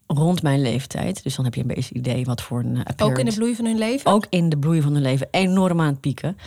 Eh, 0.08 0.16
rond 0.16 0.42
mijn 0.42 0.60
leeftijd. 0.62 1.22
Dus 1.22 1.34
dan 1.36 1.44
heb 1.44 1.54
je 1.54 1.60
een 1.60 1.66
beetje 1.66 1.94
idee 1.94 2.24
wat 2.24 2.42
voor 2.42 2.58
een 2.60 2.74
uh, 2.76 2.82
Ook 2.96 3.18
in 3.18 3.24
de 3.24 3.34
bloei 3.34 3.54
van 3.54 3.64
hun 3.64 3.78
leven? 3.78 4.10
ook 4.12 4.26
in 4.28 4.48
de 4.48 4.58
bloei 4.58 4.82
van 4.82 4.92
hun 4.92 5.02
leven 5.02 5.28
enorm 5.30 5.80
aan 5.80 5.86
het 5.86 6.00
pieken. 6.00 6.38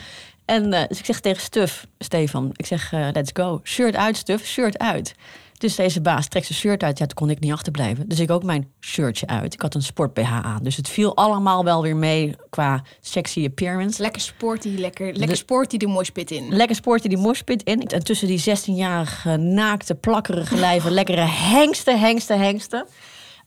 En 0.46 0.74
eh, 0.74 0.88
dus 0.88 1.00
ik 1.00 1.06
zeg 1.06 1.20
tegen 1.20 1.42
Stuf, 1.42 1.88
Stefan, 2.00 2.50
ik 2.56 2.66
zeg, 2.66 2.94
eh, 2.94 3.08
let's 3.14 3.30
go. 3.34 3.60
Shirt 3.64 3.96
uit, 3.96 4.18
Stuf, 4.18 4.46
shirt 4.46 4.78
uit. 4.78 5.16
Dus 5.58 5.76
deze 5.76 6.02
baas 6.02 6.28
trekt 6.28 6.46
zijn 6.46 6.60
shirt 6.60 6.84
uit. 6.84 6.98
Ja, 6.98 7.06
toen 7.06 7.16
kon 7.16 7.30
ik 7.30 7.40
niet 7.40 7.52
achterblijven. 7.52 8.10
Dus 8.10 8.20
ik 8.20 8.32
ook 8.32 8.44
mijn 8.44 8.68
shirtje 8.80 9.28
uit. 9.28 9.54
Ik 9.54 9.62
had 9.62 9.76
een 9.76 9.82
sport 9.84 10.14
BH 10.14 10.32
aan. 10.32 10.60
Dus 10.64 10.76
het 10.76 10.90
viel 10.90 11.16
allemaal 11.16 11.64
wel 11.64 11.82
weer 11.82 11.96
mee 11.96 12.36
qua 12.50 12.84
sexy 13.02 13.46
appearance. 13.46 14.02
Lekker 14.02 14.22
sporty, 14.22 14.68
lekker, 14.78 15.06
lekker 15.06 15.28
De- 15.28 15.36
sporty 15.36 15.78
de 15.78 15.88
moshpit 15.88 16.32
in. 16.32 16.56
Lekker 16.56 16.76
sporten 16.76 17.10
die 17.10 17.18
morspit 17.18 17.64
in. 17.64 17.82
En 17.82 18.04
tussen 18.04 18.28
die 18.28 18.40
16-jarige 18.40 19.38
naakte, 19.38 19.96
plakkerige 19.96 20.56
lijven... 20.56 20.92
lekkere 20.92 21.26
hengsten, 21.28 22.00
hengsten, 22.00 22.40
hengsten. 22.40 22.86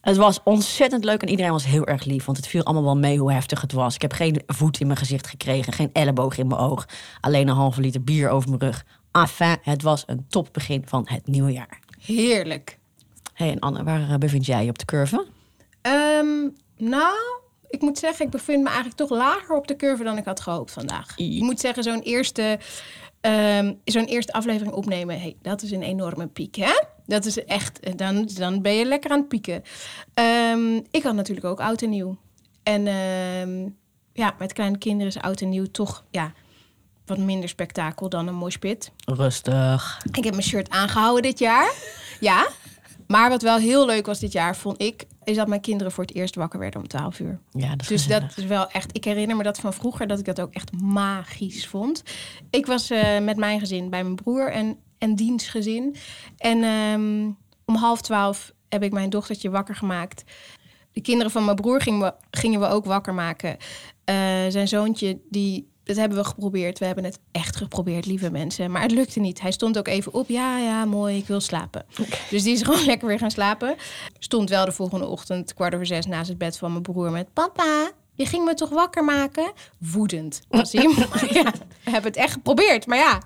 Het 0.05 0.17
was 0.17 0.41
ontzettend 0.43 1.05
leuk 1.05 1.23
en 1.23 1.29
iedereen 1.29 1.53
was 1.53 1.65
heel 1.65 1.87
erg 1.87 2.05
lief. 2.05 2.25
Want 2.25 2.37
het 2.37 2.47
viel 2.47 2.63
allemaal 2.63 2.85
wel 2.85 2.97
mee 2.97 3.19
hoe 3.19 3.33
heftig 3.33 3.61
het 3.61 3.73
was. 3.73 3.95
Ik 3.95 4.03
heb 4.03 4.13
geen 4.13 4.43
voet 4.47 4.81
in 4.81 4.87
mijn 4.87 4.99
gezicht 4.99 5.27
gekregen. 5.27 5.73
Geen 5.73 5.91
elleboog 5.93 6.39
in 6.39 6.47
mijn 6.47 6.61
oog. 6.61 6.87
Alleen 7.21 7.49
een 7.49 7.55
halve 7.55 7.81
liter 7.81 8.05
bier 8.05 8.29
over 8.29 8.49
mijn 8.49 8.61
rug. 8.61 8.85
Enfin, 9.13 9.57
het 9.63 9.83
was 9.83 10.03
een 10.07 10.27
topbegin 10.29 10.83
van 10.87 11.03
het 11.09 11.27
nieuwe 11.27 11.53
jaar. 11.53 11.79
Heerlijk. 12.01 12.79
hey, 13.33 13.51
en 13.51 13.59
Anne, 13.59 13.83
waar 13.83 14.11
eh, 14.11 14.17
bevind 14.17 14.47
jij 14.47 14.65
je 14.65 14.71
op 14.71 14.79
de 14.79 14.85
curve? 14.85 15.27
Ehm, 15.83 16.49
nou, 16.77 17.15
ik 17.69 17.81
moet 17.81 17.99
zeggen, 17.99 18.25
ik 18.25 18.31
bevind 18.31 18.63
me 18.63 18.69
eigenlijk 18.69 18.97
toch 18.97 19.11
lager 19.11 19.57
op 19.57 19.67
de 19.67 19.77
curve 19.77 20.05
dan 20.05 20.19
ik 20.19 20.25
had 20.25 20.41
gehoopt 20.41 20.73
vandaag. 20.73 21.17
Ik 21.17 21.43
moet 21.43 21.61
zeggen, 21.61 21.83
zo'n 21.83 22.01
eerste, 22.01 22.59
ehm, 23.21 23.75
zo'n 23.85 24.05
eerste 24.05 24.33
aflevering 24.33 24.75
opnemen, 24.75 25.21
hey, 25.21 25.37
dat 25.43 25.63
is 25.63 25.71
een 25.71 25.83
enorme 25.83 26.27
piek, 26.27 26.55
hè? 26.55 26.75
Dat 27.07 27.25
is 27.25 27.45
echt, 27.45 27.99
dan, 27.99 28.29
dan 28.35 28.63
ben 28.63 28.73
je 28.75 28.85
lekker 28.85 29.11
aan 29.11 29.19
het 29.19 29.29
pieken. 29.29 29.63
Ehm, 30.15 30.75
ik 30.91 31.03
had 31.03 31.15
natuurlijk 31.15 31.47
ook 31.47 31.61
oud 31.61 31.83
en 31.83 31.91
nieuw. 31.91 32.17
En 32.63 32.87
ehm, 32.87 33.69
ja, 34.13 34.35
met 34.39 34.53
kleine 34.53 34.79
kinderen 34.79 35.07
is 35.15 35.21
oud 35.23 35.41
en 35.41 35.49
nieuw 35.49 35.67
toch 35.67 36.05
ja, 36.11 36.33
wat 37.07 37.19
minder 37.19 37.49
spektakel 37.49 38.09
dan 38.09 38.27
een 38.27 38.35
moshpit. 38.35 38.91
Rustig. 39.05 40.01
Ik 40.13 40.25
heb 40.25 40.33
mijn 40.35 40.47
shirt 40.47 40.71
aangehouden 40.71 41.23
dit 41.23 41.39
jaar. 41.39 41.73
Ja. 42.21 42.49
Maar 43.07 43.29
wat 43.31 43.43
wel 43.43 43.57
heel 43.59 43.87
leuk 43.87 44.07
was 44.07 44.19
dit 44.19 44.33
jaar, 44.33 44.57
vond 44.57 44.83
ik, 44.83 45.05
is 45.25 45.37
dat 45.37 45.49
mijn 45.49 45.61
kinderen 45.61 45.93
voor 45.93 46.05
het 46.05 46.15
eerst 46.15 46.35
wakker 46.35 46.59
werden 46.59 46.81
om 46.81 46.89
12 46.89 47.19
uur. 47.21 47.39
Ja, 47.51 47.71
dat 47.71 47.81
is 47.81 47.87
Dus 47.89 48.03
gezellig. 48.03 48.29
dat 48.29 48.39
is 48.39 48.45
wel 48.45 48.69
echt. 48.69 48.97
Ik 48.97 49.05
herinner 49.05 49.37
me 49.37 49.43
dat 49.43 49.59
van 49.59 49.73
vroeger 49.73 50.07
dat 50.07 50.19
ik 50.19 50.25
dat 50.25 50.41
ook 50.41 50.53
echt 50.53 50.73
magisch 50.83 51.67
vond. 51.67 52.03
Ik 52.51 52.67
was 52.67 52.91
eh, 52.91 53.19
met 53.21 53.37
mijn 53.37 53.59
gezin 53.61 53.91
bij 53.91 54.03
mijn 54.03 54.15
broer 54.15 54.51
en, 54.53 54.79
en 55.05 55.15
diens 55.15 55.49
gezin. 55.49 55.97
En 56.37 56.63
ehm, 56.63 57.31
om 57.65 57.75
half 57.75 58.01
twaalf 58.01 58.53
heb 58.69 58.83
ik 58.83 58.93
mijn 58.93 59.11
dochtertje 59.11 59.51
wakker 59.51 59.75
gemaakt. 59.75 60.25
De 60.93 61.01
kinderen 61.01 61.33
van 61.33 61.45
mijn 61.45 61.57
broer 61.57 61.81
gingen 61.81 62.01
we, 62.01 62.15
gingen 62.31 62.61
we 62.61 62.67
ook 62.67 62.85
wakker 62.85 63.15
maken. 63.15 63.57
Eh, 64.05 64.17
zijn 64.49 64.69
zoontje, 64.69 65.21
die, 65.31 65.69
dat 65.83 65.97
hebben 65.97 66.19
we 66.19 66.25
geprobeerd. 66.25 66.79
We 66.79 66.85
hebben 66.85 67.05
het 67.05 67.19
echt 67.33 67.57
geprobeerd, 67.57 68.07
lieve 68.07 68.31
mensen. 68.31 68.71
Maar 68.71 68.83
het 68.83 68.91
lukte 68.91 69.21
niet. 69.21 69.41
Hij 69.41 69.51
stond 69.51 69.79
ook 69.79 69.89
even 69.89 70.15
op. 70.15 70.29
Ja, 70.29 70.59
ja, 70.59 70.85
mooi, 70.85 71.17
ik 71.17 71.27
wil 71.27 71.41
slapen. 71.41 71.87
Dus 72.31 72.43
die 72.43 72.53
is 72.53 72.63
gewoon 72.67 72.85
lekker 72.85 73.09
weer 73.09 73.19
gaan 73.19 73.31
slapen. 73.31 73.77
Stond 74.19 74.49
wel 74.49 74.65
de 74.65 74.73
volgende 74.73 75.07
ochtend, 75.07 75.55
kwart 75.55 75.75
over 75.75 75.87
zes, 75.87 76.07
naast 76.07 76.29
het 76.29 76.39
bed 76.39 76.59
van 76.59 76.71
mijn 76.71 76.83
broer 76.83 77.11
met... 77.11 77.33
Papa, 77.33 77.91
je 78.15 78.27
ging 78.27 78.45
me 78.45 78.55
toch 78.55 78.69
wakker 78.69 79.05
maken? 79.05 79.53
Woedend 79.79 80.43
was 80.49 80.73
hij. 80.73 80.83
ja, 81.43 81.53
we 81.85 81.91
hebben 81.91 82.11
het 82.11 82.17
echt 82.17 82.33
geprobeerd, 82.33 82.87
maar 82.87 82.99
ja. 82.99 83.19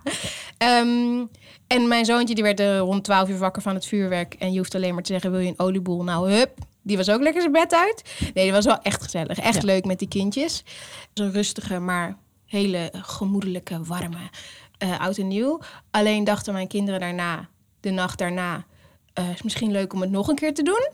Ehm, 0.58 1.24
en 1.66 1.88
mijn 1.88 2.04
zoontje 2.04 2.34
die 2.34 2.44
werd 2.44 2.60
eh, 2.60 2.78
rond 2.78 3.04
12 3.04 3.28
uur 3.28 3.38
wakker 3.38 3.62
van 3.62 3.74
het 3.74 3.86
vuurwerk. 3.86 4.34
En 4.34 4.52
je 4.52 4.58
hoeft 4.58 4.74
alleen 4.74 4.94
maar 4.94 5.02
te 5.02 5.12
zeggen, 5.12 5.30
wil 5.30 5.40
je 5.40 5.48
een 5.48 5.58
olieboel? 5.58 6.02
Nou, 6.04 6.30
hup. 6.32 6.58
Die 6.82 6.96
was 6.96 7.08
ook 7.08 7.20
lekker 7.22 7.40
zijn 7.40 7.52
bed 7.52 7.74
uit. 7.74 8.02
Nee, 8.34 8.44
die 8.44 8.52
was 8.52 8.64
wel 8.64 8.78
echt 8.82 9.02
gezellig. 9.02 9.38
Echt 9.38 9.54
Ja. 9.60 9.66
leuk 9.66 9.84
met 9.84 9.98
die 9.98 10.08
kindjes. 10.08 10.64
Zo'n 11.14 11.32
rustige, 11.32 11.78
maar 11.78 12.16
hele 12.46 12.92
gemoedelijke, 12.92 13.80
warme 13.84 14.16
eh, 14.78 15.00
oud 15.00 15.16
en 15.18 15.28
nieuw. 15.28 15.60
Alleen 15.90 16.24
dachten 16.24 16.52
mijn 16.52 16.68
kinderen 16.68 17.00
daarna, 17.00 17.48
de 17.80 17.90
nacht 17.90 18.18
daarna... 18.18 18.64
eh, 19.12 19.30
is 19.30 19.42
misschien 19.42 19.70
leuk 19.72 19.92
om 19.92 20.00
het 20.00 20.10
nog 20.10 20.28
een 20.28 20.34
keer 20.34 20.54
te 20.54 20.62
doen. 20.62 20.88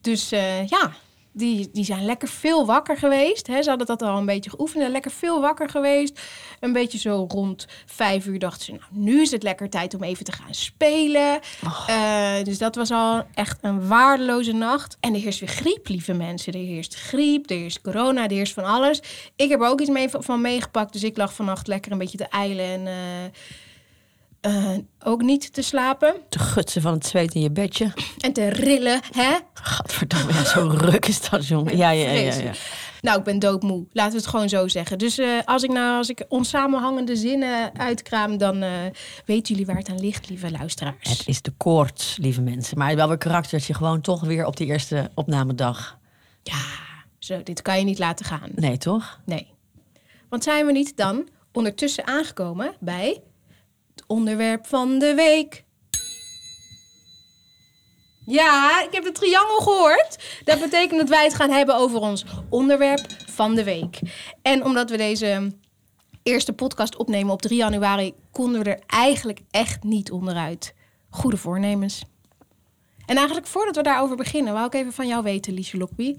Dus 0.00 0.28
ja, 0.66 0.92
die, 1.32 1.68
die 1.72 1.84
zijn 1.84 2.04
lekker 2.04 2.28
veel 2.28 2.66
wakker 2.66 2.96
geweest. 2.96 3.46
Hè. 3.46 3.62
Ze 3.62 3.68
hadden 3.68 3.86
dat 3.86 4.02
al 4.02 4.18
een 4.18 4.26
beetje 4.26 4.50
geoefend. 4.50 4.88
Lekker 4.88 5.10
veel 5.10 5.40
wakker 5.40 5.68
geweest. 5.68 6.20
Een 6.60 6.72
beetje 6.72 6.98
zo 6.98 7.26
rond 7.28 7.66
vijf 7.86 8.26
uur 8.26 8.38
dachten 8.38 8.64
ze... 8.64 8.70
nou, 8.70 8.82
nu 8.90 9.20
is 9.20 9.30
het 9.30 9.42
lekker 9.42 9.70
tijd 9.70 9.94
om 9.94 10.02
even 10.02 10.24
te 10.24 10.32
gaan 10.32 10.54
spelen. 10.54 11.40
Eh, 11.86 12.42
dus 12.42 12.58
dat 12.58 12.74
was 12.74 12.90
al 12.90 13.22
echt 13.34 13.58
een 13.60 13.88
waardeloze 13.88 14.52
nacht. 14.52 14.96
En 15.00 15.14
er 15.14 15.20
heerst 15.20 15.40
weer 15.40 15.48
griep, 15.48 15.88
lieve 15.88 16.12
mensen. 16.12 16.52
Er 16.52 16.58
heerst 16.58 16.94
griep, 16.94 17.50
er 17.50 17.56
heerst 17.56 17.80
corona, 17.80 18.24
er 18.24 18.30
heerst 18.30 18.52
van 18.52 18.64
alles. 18.64 19.02
Ik 19.36 19.48
heb 19.48 19.60
er 19.60 19.68
ook 19.68 19.80
iets 19.80 19.90
mee, 19.90 20.08
van 20.10 20.40
meegepakt. 20.40 20.92
Dus 20.92 21.04
ik 21.04 21.16
lag 21.16 21.34
vannacht 21.34 21.66
lekker 21.66 21.92
een 21.92 21.98
beetje 21.98 22.18
te 22.18 22.28
eilen 22.28 22.66
en... 22.66 22.86
eh, 22.86 22.94
eh, 24.40 24.70
ook 25.04 25.22
niet 25.22 25.52
te 25.52 25.62
slapen 25.62 26.14
Te 26.28 26.38
gutsen 26.38 26.82
van 26.82 26.92
het 26.92 27.06
zweet 27.06 27.34
in 27.34 27.40
je 27.40 27.50
bedje. 27.50 27.92
en 28.18 28.32
te 28.32 28.48
rillen, 28.48 29.00
hè? 29.10 29.36
Gadverdamme, 29.52 30.32
ja, 30.32 30.44
zo 30.44 30.68
ruk 30.90 31.06
is 31.06 31.28
dat, 31.30 31.46
jongen. 31.46 31.76
Ja, 31.76 31.90
ja, 31.90 32.10
ja. 32.10 32.52
Nou, 33.00 33.18
ik 33.18 33.24
ben 33.24 33.38
doodmoe. 33.38 33.86
Laten 33.92 34.12
we 34.12 34.18
het 34.18 34.26
gewoon 34.26 34.48
zo 34.48 34.68
zeggen. 34.68 34.98
Dus 34.98 35.18
eh, 35.18 35.28
als 35.44 35.62
ik 35.62 35.70
nou 35.70 35.96
als 35.96 36.08
ik 36.08 36.24
onsamenhangende 36.28 37.16
zinnen 37.16 37.78
uitkraam, 37.78 38.38
dan 38.38 38.62
eh, 38.62 38.70
weten 39.24 39.54
jullie 39.54 39.66
waar 39.66 39.76
het 39.76 39.88
aan 39.88 40.00
ligt, 40.00 40.28
lieve 40.28 40.50
luisteraars. 40.50 41.08
Het 41.08 41.22
is 41.26 41.42
de 41.42 41.52
koorts, 41.56 42.16
lieve 42.20 42.40
mensen. 42.40 42.78
Maar 42.78 42.96
wel 42.96 43.08
weer 43.08 43.18
karaktertje 43.18 43.74
gewoon 43.74 44.00
toch 44.00 44.20
weer 44.20 44.46
op 44.46 44.56
de 44.56 44.64
eerste 44.64 45.10
opnamedag. 45.14 45.98
Ja, 46.42 46.62
zo, 47.18 47.42
dit 47.42 47.62
kan 47.62 47.78
je 47.78 47.84
niet 47.84 47.98
laten 47.98 48.26
gaan. 48.26 48.50
Nee, 48.54 48.78
toch? 48.78 49.20
Nee. 49.24 49.46
Want 50.28 50.44
zijn 50.44 50.66
we 50.66 50.72
niet 50.72 50.96
dan 50.96 51.28
ondertussen 51.52 52.06
aangekomen 52.06 52.74
bij 52.80 53.22
onderwerp 54.06 54.66
van 54.66 54.98
de 54.98 55.14
week? 55.14 55.64
Ja, 58.26 58.82
ik 58.82 58.92
heb 58.92 59.04
de 59.04 59.12
triangel 59.12 59.58
gehoord. 59.58 60.40
Dat 60.44 60.60
betekent 60.60 61.00
dat 61.00 61.08
wij 61.08 61.24
het 61.24 61.34
gaan 61.34 61.50
hebben 61.50 61.76
over 61.76 62.00
ons 62.00 62.24
onderwerp 62.48 63.06
van 63.26 63.54
de 63.54 63.64
week. 63.64 64.00
En 64.42 64.64
omdat 64.64 64.90
we 64.90 64.96
deze 64.96 65.52
eerste 66.22 66.52
podcast 66.52 66.96
opnemen 66.96 67.32
op 67.32 67.42
3 67.42 67.56
januari, 67.56 68.14
konden 68.32 68.64
we 68.64 68.70
er 68.70 68.82
eigenlijk 68.86 69.40
echt 69.50 69.82
niet 69.82 70.10
onderuit. 70.10 70.74
Goede 71.10 71.36
voornemens. 71.36 72.04
En 73.06 73.16
eigenlijk 73.16 73.46
voordat 73.46 73.76
we 73.76 73.82
daarover 73.82 74.16
beginnen, 74.16 74.52
wou 74.52 74.66
ik 74.66 74.74
even 74.74 74.92
van 74.92 75.06
jou 75.06 75.22
weten, 75.22 75.52
Liesje 75.52 75.76
Lokby. 75.76 76.16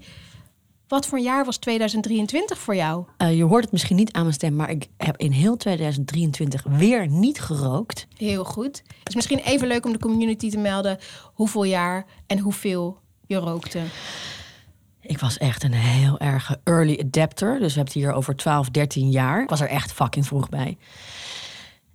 Wat 0.90 1.06
voor 1.06 1.20
jaar 1.20 1.44
was 1.44 1.56
2023 1.56 2.58
voor 2.58 2.76
jou? 2.76 3.04
Eh, 3.16 3.36
je 3.36 3.44
hoort 3.44 3.62
het 3.62 3.72
misschien 3.72 3.96
niet 3.96 4.12
aan 4.12 4.22
mijn 4.22 4.34
stem, 4.34 4.56
maar 4.56 4.70
ik 4.70 4.88
heb 4.96 5.16
in 5.16 5.30
heel 5.30 5.56
2023 5.56 6.62
weer 6.68 7.08
niet 7.08 7.40
gerookt. 7.40 8.06
Heel 8.16 8.44
goed. 8.44 8.82
Het 8.98 9.08
is 9.08 9.14
misschien 9.14 9.38
even 9.38 9.68
leuk 9.68 9.84
om 9.84 9.92
de 9.92 9.98
community 9.98 10.50
te 10.50 10.58
melden 10.58 10.98
hoeveel 11.24 11.64
jaar 11.64 12.04
en 12.26 12.38
hoeveel 12.38 12.98
je 13.26 13.36
rookte. 13.36 13.80
Ik 15.00 15.18
was 15.18 15.38
echt 15.38 15.62
een 15.62 15.72
heel 15.72 16.18
erg 16.18 16.56
early 16.64 16.98
adapter. 17.00 17.58
Dus 17.58 17.74
we 17.74 17.80
hebben 17.80 17.94
het 17.94 18.02
hier 18.02 18.12
over 18.12 18.36
12, 18.36 18.68
13 18.70 19.10
jaar. 19.10 19.42
Ik 19.42 19.48
was 19.48 19.60
er 19.60 19.68
echt 19.68 19.92
fucking 19.92 20.26
vroeg 20.26 20.48
bij. 20.48 20.78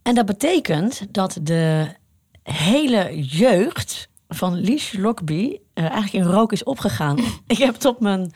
En 0.02 0.16
dat 0.16 0.26
betekent 0.26 1.08
dat 1.14 1.38
de 1.42 1.88
hele 2.44 3.26
jeugd 3.26 4.10
van 4.28 4.54
Liesje 4.54 5.02
Lockby 5.02 5.58
eh, 5.74 5.84
eigenlijk 5.84 6.14
in 6.14 6.32
rook 6.32 6.52
is 6.52 6.64
opgegaan. 6.64 7.18
ik 7.48 7.58
heb 7.58 7.76
tot 7.76 8.00
mijn, 8.00 8.32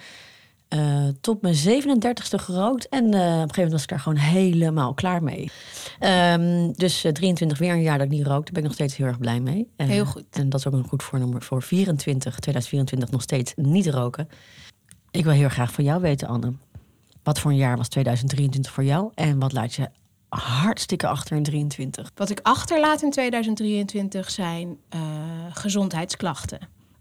eh, 0.70 1.08
tot 1.22 1.42
mijn 1.42 1.56
37ste 1.56 2.36
gerookt. 2.36 2.90
En 2.90 3.04
eh, 3.04 3.10
op 3.10 3.16
een 3.16 3.22
gegeven 3.22 3.54
moment 3.56 3.72
was 3.72 3.82
ik 3.82 3.90
daar 3.90 4.00
gewoon 4.00 4.18
helemaal 4.18 4.94
klaar 4.94 5.24
mee. 5.24 5.52
Ehm, 6.00 6.72
dus 6.72 7.04
eh, 7.04 7.12
23 7.12 7.58
weer 7.58 7.74
een 7.74 7.82
jaar 7.82 7.98
dat 7.98 8.06
ik 8.06 8.14
niet 8.14 8.28
rook. 8.28 8.44
Daar 8.44 8.54
ben 8.54 8.62
ik 8.62 8.64
nog 8.64 8.74
steeds 8.74 8.96
heel 8.96 9.08
erg 9.08 9.20
blij 9.20 9.40
mee. 9.40 9.68
Eh, 9.76 9.88
Heel 9.88 10.06
goed. 10.06 10.24
En 10.32 10.50
dat 10.50 10.60
is 10.60 10.68
ook 10.68 10.74
een 10.74 10.88
goed 10.88 11.04
voornummer 11.04 11.42
voor 11.42 11.62
24, 11.64 12.40
2024 12.40 13.12
nog 13.12 13.22
steeds 13.22 13.54
niet 13.56 13.88
roken. 13.88 14.30
Ik 15.12 15.24
wil 15.24 15.34
heel 15.34 15.50
graag 15.50 15.72
van 15.72 15.84
jou 15.84 16.02
weten, 16.02 16.28
Anne. 16.28 16.54
Wat 17.24 17.40
voor 17.40 17.52
een 17.52 17.58
jaar 17.58 17.78
was 17.78 17.88
2023 17.88 18.72
voor 18.72 18.84
jou? 18.84 19.12
En 19.14 19.40
wat 19.40 19.54
laat 19.54 19.74
je 19.74 19.90
hartstikke 20.30 21.08
achter 21.08 21.38
in 21.38 21.44
23? 21.44 22.12
Wat 22.16 22.30
ik 22.30 22.40
achterlaat 22.44 23.02
in 23.02 23.12
2023 23.12 24.32
zijn 24.32 24.78
eh, 24.90 25.00
gezondheidsklachten. 25.50 26.60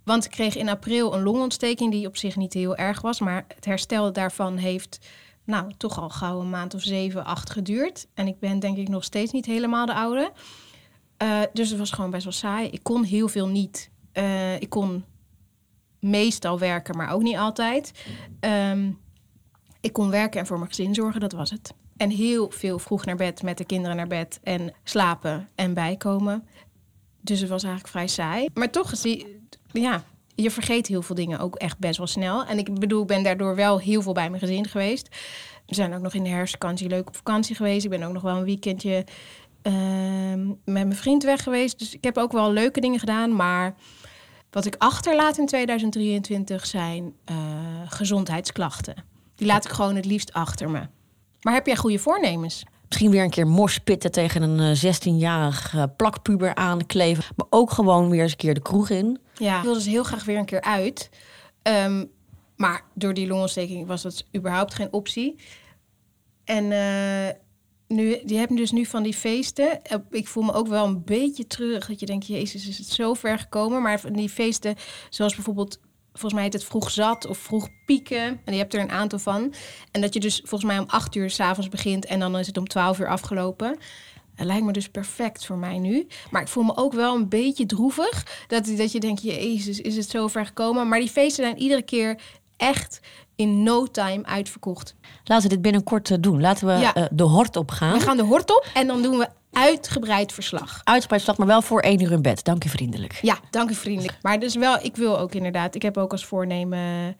Want 0.08 0.24
ik 0.24 0.30
kreeg 0.30 0.56
in 0.56 0.68
april 0.68 1.14
een 1.14 1.22
longontsteking 1.22 1.90
die 1.90 2.06
op 2.06 2.16
zich 2.16 2.36
niet 2.36 2.52
heel 2.52 2.76
erg 2.76 3.00
was. 3.00 3.20
Maar 3.20 3.44
het 3.54 3.64
herstel 3.64 4.12
daarvan 4.12 4.56
heeft 4.56 4.98
nou, 5.44 5.72
toch 5.76 5.98
al 5.98 6.08
gauw 6.08 6.40
een 6.40 6.50
maand 6.50 6.74
of 6.74 6.82
zeven, 6.82 7.24
acht 7.24 7.50
geduurd. 7.50 8.06
En 8.14 8.26
ik 8.26 8.38
ben 8.38 8.58
denk 8.58 8.76
ik 8.76 8.88
nog 8.88 9.04
steeds 9.04 9.32
niet 9.32 9.46
helemaal 9.46 9.86
de 9.86 9.94
oude. 9.94 10.32
Eh, 11.16 11.40
dus 11.52 11.68
het 11.68 11.78
was 11.78 11.90
gewoon 11.90 12.10
best 12.10 12.24
wel 12.24 12.32
saai. 12.32 12.68
Ik 12.68 12.82
kon 12.82 13.04
heel 13.04 13.28
veel 13.28 13.48
niet. 13.48 13.90
Eh, 14.12 14.60
ik 14.60 14.70
kon 14.70 15.04
meestal 16.00 16.58
werken, 16.58 16.96
maar 16.96 17.12
ook 17.12 17.22
niet 17.22 17.36
altijd. 17.36 17.92
Ehm, 18.40 18.90
ik 19.80 19.92
kon 19.92 20.10
werken 20.10 20.40
en 20.40 20.46
voor 20.46 20.58
mijn 20.58 20.68
gezin 20.68 20.94
zorgen, 20.94 21.20
dat 21.20 21.32
was 21.32 21.50
het. 21.50 21.74
En 21.96 22.10
heel 22.10 22.50
veel 22.50 22.78
vroeg 22.78 23.04
naar 23.04 23.16
bed, 23.16 23.42
met 23.42 23.58
de 23.58 23.64
kinderen 23.64 23.96
naar 23.96 24.06
bed 24.06 24.40
en 24.42 24.74
slapen 24.84 25.48
en 25.54 25.74
bijkomen. 25.74 26.48
Dus 27.20 27.40
het 27.40 27.48
was 27.48 27.62
eigenlijk 27.62 27.92
vrij 27.92 28.08
saai. 28.08 28.48
Maar 28.54 28.70
toch, 28.70 28.90
ja, 29.72 30.04
je 30.34 30.50
vergeet 30.50 30.86
heel 30.86 31.02
veel 31.02 31.14
dingen 31.14 31.38
ook 31.38 31.56
echt 31.56 31.78
best 31.78 31.98
wel 31.98 32.06
snel. 32.06 32.44
En 32.44 32.58
ik 32.58 32.80
bedoel, 32.80 33.00
ik 33.00 33.06
ben 33.06 33.22
daardoor 33.22 33.54
wel 33.54 33.78
heel 33.80 34.02
veel 34.02 34.12
bij 34.12 34.28
mijn 34.28 34.40
gezin 34.40 34.68
geweest. 34.68 35.08
We 35.66 35.74
zijn 35.74 35.94
ook 35.94 36.02
nog 36.02 36.14
in 36.14 36.22
de 36.22 36.28
herfstvakantie 36.28 36.88
leuk 36.88 37.08
op 37.08 37.16
vakantie 37.16 37.56
geweest. 37.56 37.84
Ik 37.84 37.90
ben 37.90 38.02
ook 38.02 38.12
nog 38.12 38.22
wel 38.22 38.36
een 38.36 38.44
weekendje 38.44 39.04
ehm, 39.62 40.46
met 40.48 40.56
mijn 40.64 40.96
vriend 40.96 41.24
weg 41.24 41.42
geweest. 41.42 41.78
Dus 41.78 41.94
ik 41.94 42.04
heb 42.04 42.18
ook 42.18 42.32
wel 42.32 42.52
leuke 42.52 42.80
dingen 42.80 42.98
gedaan. 42.98 43.36
Maar 43.36 43.74
wat 44.50 44.66
ik 44.66 44.74
achterlaat 44.78 45.38
in 45.38 45.46
2023 45.46 46.66
zijn 46.66 47.14
eh, 47.24 47.36
gezondheidsklachten. 47.86 48.94
Die 49.34 49.46
laat 49.46 49.64
ik 49.64 49.70
gewoon 49.70 49.96
het 49.96 50.04
liefst 50.04 50.32
achter 50.32 50.70
me. 50.70 50.80
Maar 51.40 51.54
heb 51.54 51.66
jij 51.66 51.76
goede 51.76 51.98
voornemens? 51.98 52.64
Misschien 52.88 53.10
weer 53.10 53.22
een 53.22 53.30
keer 53.30 53.46
morspitten 53.46 54.10
tegen 54.10 54.42
een 54.42 54.76
eh, 54.76 54.94
16-jarig 54.94 55.74
eh, 55.74 55.82
plakpuber 55.96 56.54
aankleven. 56.54 57.24
Maar 57.36 57.46
ook 57.50 57.70
gewoon 57.70 58.10
weer 58.10 58.22
eens 58.22 58.30
een 58.30 58.36
keer 58.36 58.54
de 58.54 58.62
kroeg 58.62 58.90
in. 58.90 59.18
Ja. 59.38 59.56
Ik 59.56 59.62
wilde 59.62 59.78
dus 59.78 59.88
heel 59.88 60.04
graag 60.04 60.24
weer 60.24 60.38
een 60.38 60.44
keer 60.44 60.60
uit. 60.60 61.10
Ehm, 61.62 62.04
maar 62.56 62.84
door 62.94 63.14
die 63.14 63.26
longontsteking 63.26 63.86
was 63.86 64.02
dat 64.02 64.24
überhaupt 64.36 64.74
geen 64.74 64.92
optie. 64.92 65.38
En 66.44 66.72
eh, 66.72 67.34
nu, 67.88 68.20
die 68.24 68.38
hebben 68.38 68.56
dus 68.56 68.70
nu 68.70 68.84
van 68.84 69.02
die 69.02 69.14
feesten. 69.14 69.80
Ik 70.10 70.28
voel 70.28 70.42
me 70.42 70.52
ook 70.52 70.68
wel 70.68 70.86
een 70.86 71.04
beetje 71.04 71.46
terug. 71.46 71.86
Dat 71.86 72.00
je 72.00 72.06
denkt, 72.06 72.26
jezus, 72.26 72.68
is 72.68 72.78
het 72.78 72.86
zo 72.86 73.14
ver 73.14 73.38
gekomen. 73.38 73.82
Maar 73.82 74.00
van 74.00 74.12
die 74.12 74.28
feesten, 74.28 74.74
zoals 75.10 75.34
bijvoorbeeld... 75.34 75.80
Volgens 76.12 76.40
mij 76.40 76.50
heet 76.50 76.60
het 76.60 76.70
vroeg 76.70 76.90
zat 76.90 77.26
of 77.26 77.38
vroeg 77.38 77.68
pieken. 77.86 78.40
En 78.44 78.52
je 78.52 78.58
hebt 78.58 78.74
er 78.74 78.80
een 78.80 78.90
aantal 78.90 79.18
van. 79.18 79.54
En 79.90 80.00
dat 80.00 80.14
je 80.14 80.20
dus 80.20 80.36
volgens 80.44 80.70
mij 80.70 80.78
om 80.78 80.88
acht 80.88 81.14
uur 81.14 81.30
s'avonds 81.30 81.68
begint... 81.68 82.04
en 82.04 82.18
dan 82.18 82.38
is 82.38 82.46
het 82.46 82.56
om 82.56 82.68
twaalf 82.68 82.98
uur 82.98 83.08
afgelopen. 83.08 83.78
Dat 84.38 84.46
lijkt 84.46 84.64
me 84.64 84.72
dus 84.72 84.88
perfect 84.88 85.46
voor 85.46 85.56
mij 85.58 85.78
nu. 85.78 86.06
Maar 86.30 86.42
ik 86.42 86.48
voel 86.48 86.64
me 86.64 86.76
ook 86.76 86.92
wel 86.92 87.14
een 87.14 87.28
beetje 87.28 87.66
droevig. 87.66 88.44
Dat, 88.46 88.66
dat 88.76 88.92
je 88.92 89.00
denkt, 89.00 89.22
jezus, 89.22 89.80
is 89.80 89.96
het 89.96 90.10
zo 90.10 90.28
ver 90.28 90.46
gekomen? 90.46 90.88
Maar 90.88 91.00
die 91.00 91.08
feesten 91.10 91.44
zijn 91.44 91.58
iedere 91.58 91.82
keer 91.82 92.20
echt 92.56 93.00
in 93.36 93.62
no 93.62 93.86
time 93.86 94.24
uitverkocht. 94.26 94.94
Laten 95.24 95.48
we 95.48 95.54
dit 95.54 95.62
binnenkort 95.62 96.10
eh, 96.10 96.16
doen. 96.20 96.40
Laten 96.40 96.66
we 96.66 96.72
Ja. 96.72 96.94
eh, 96.94 97.04
de 97.10 97.22
hort 97.22 97.56
opgaan. 97.56 97.92
We 97.98 98.00
gaan 98.04 98.16
de 98.16 98.22
hort 98.22 98.50
op 98.50 98.66
en 98.74 98.86
dan 98.86 99.02
doen 99.02 99.18
we 99.18 99.28
uitgebreid 99.52 100.32
verslag. 100.32 100.80
Uitgebreid 100.84 101.22
slag, 101.22 101.36
maar 101.36 101.46
wel 101.46 101.62
voor 101.62 101.80
één 101.80 102.00
uur 102.02 102.12
in 102.12 102.22
bed. 102.22 102.44
Dank 102.44 102.62
je 102.62 102.68
vriendelijk. 102.68 103.18
Ja, 103.22 103.38
dank 103.50 103.70
u 103.70 103.74
vriendelijk. 103.74 104.18
Maar 104.22 104.40
dus 104.40 104.54
wel, 104.54 104.78
ik 104.82 104.96
wil 104.96 105.18
ook 105.18 105.34
inderdaad, 105.34 105.74
ik 105.74 105.82
heb 105.82 105.96
ook 105.96 106.12
als 106.12 106.24
voornemen... 106.26 107.16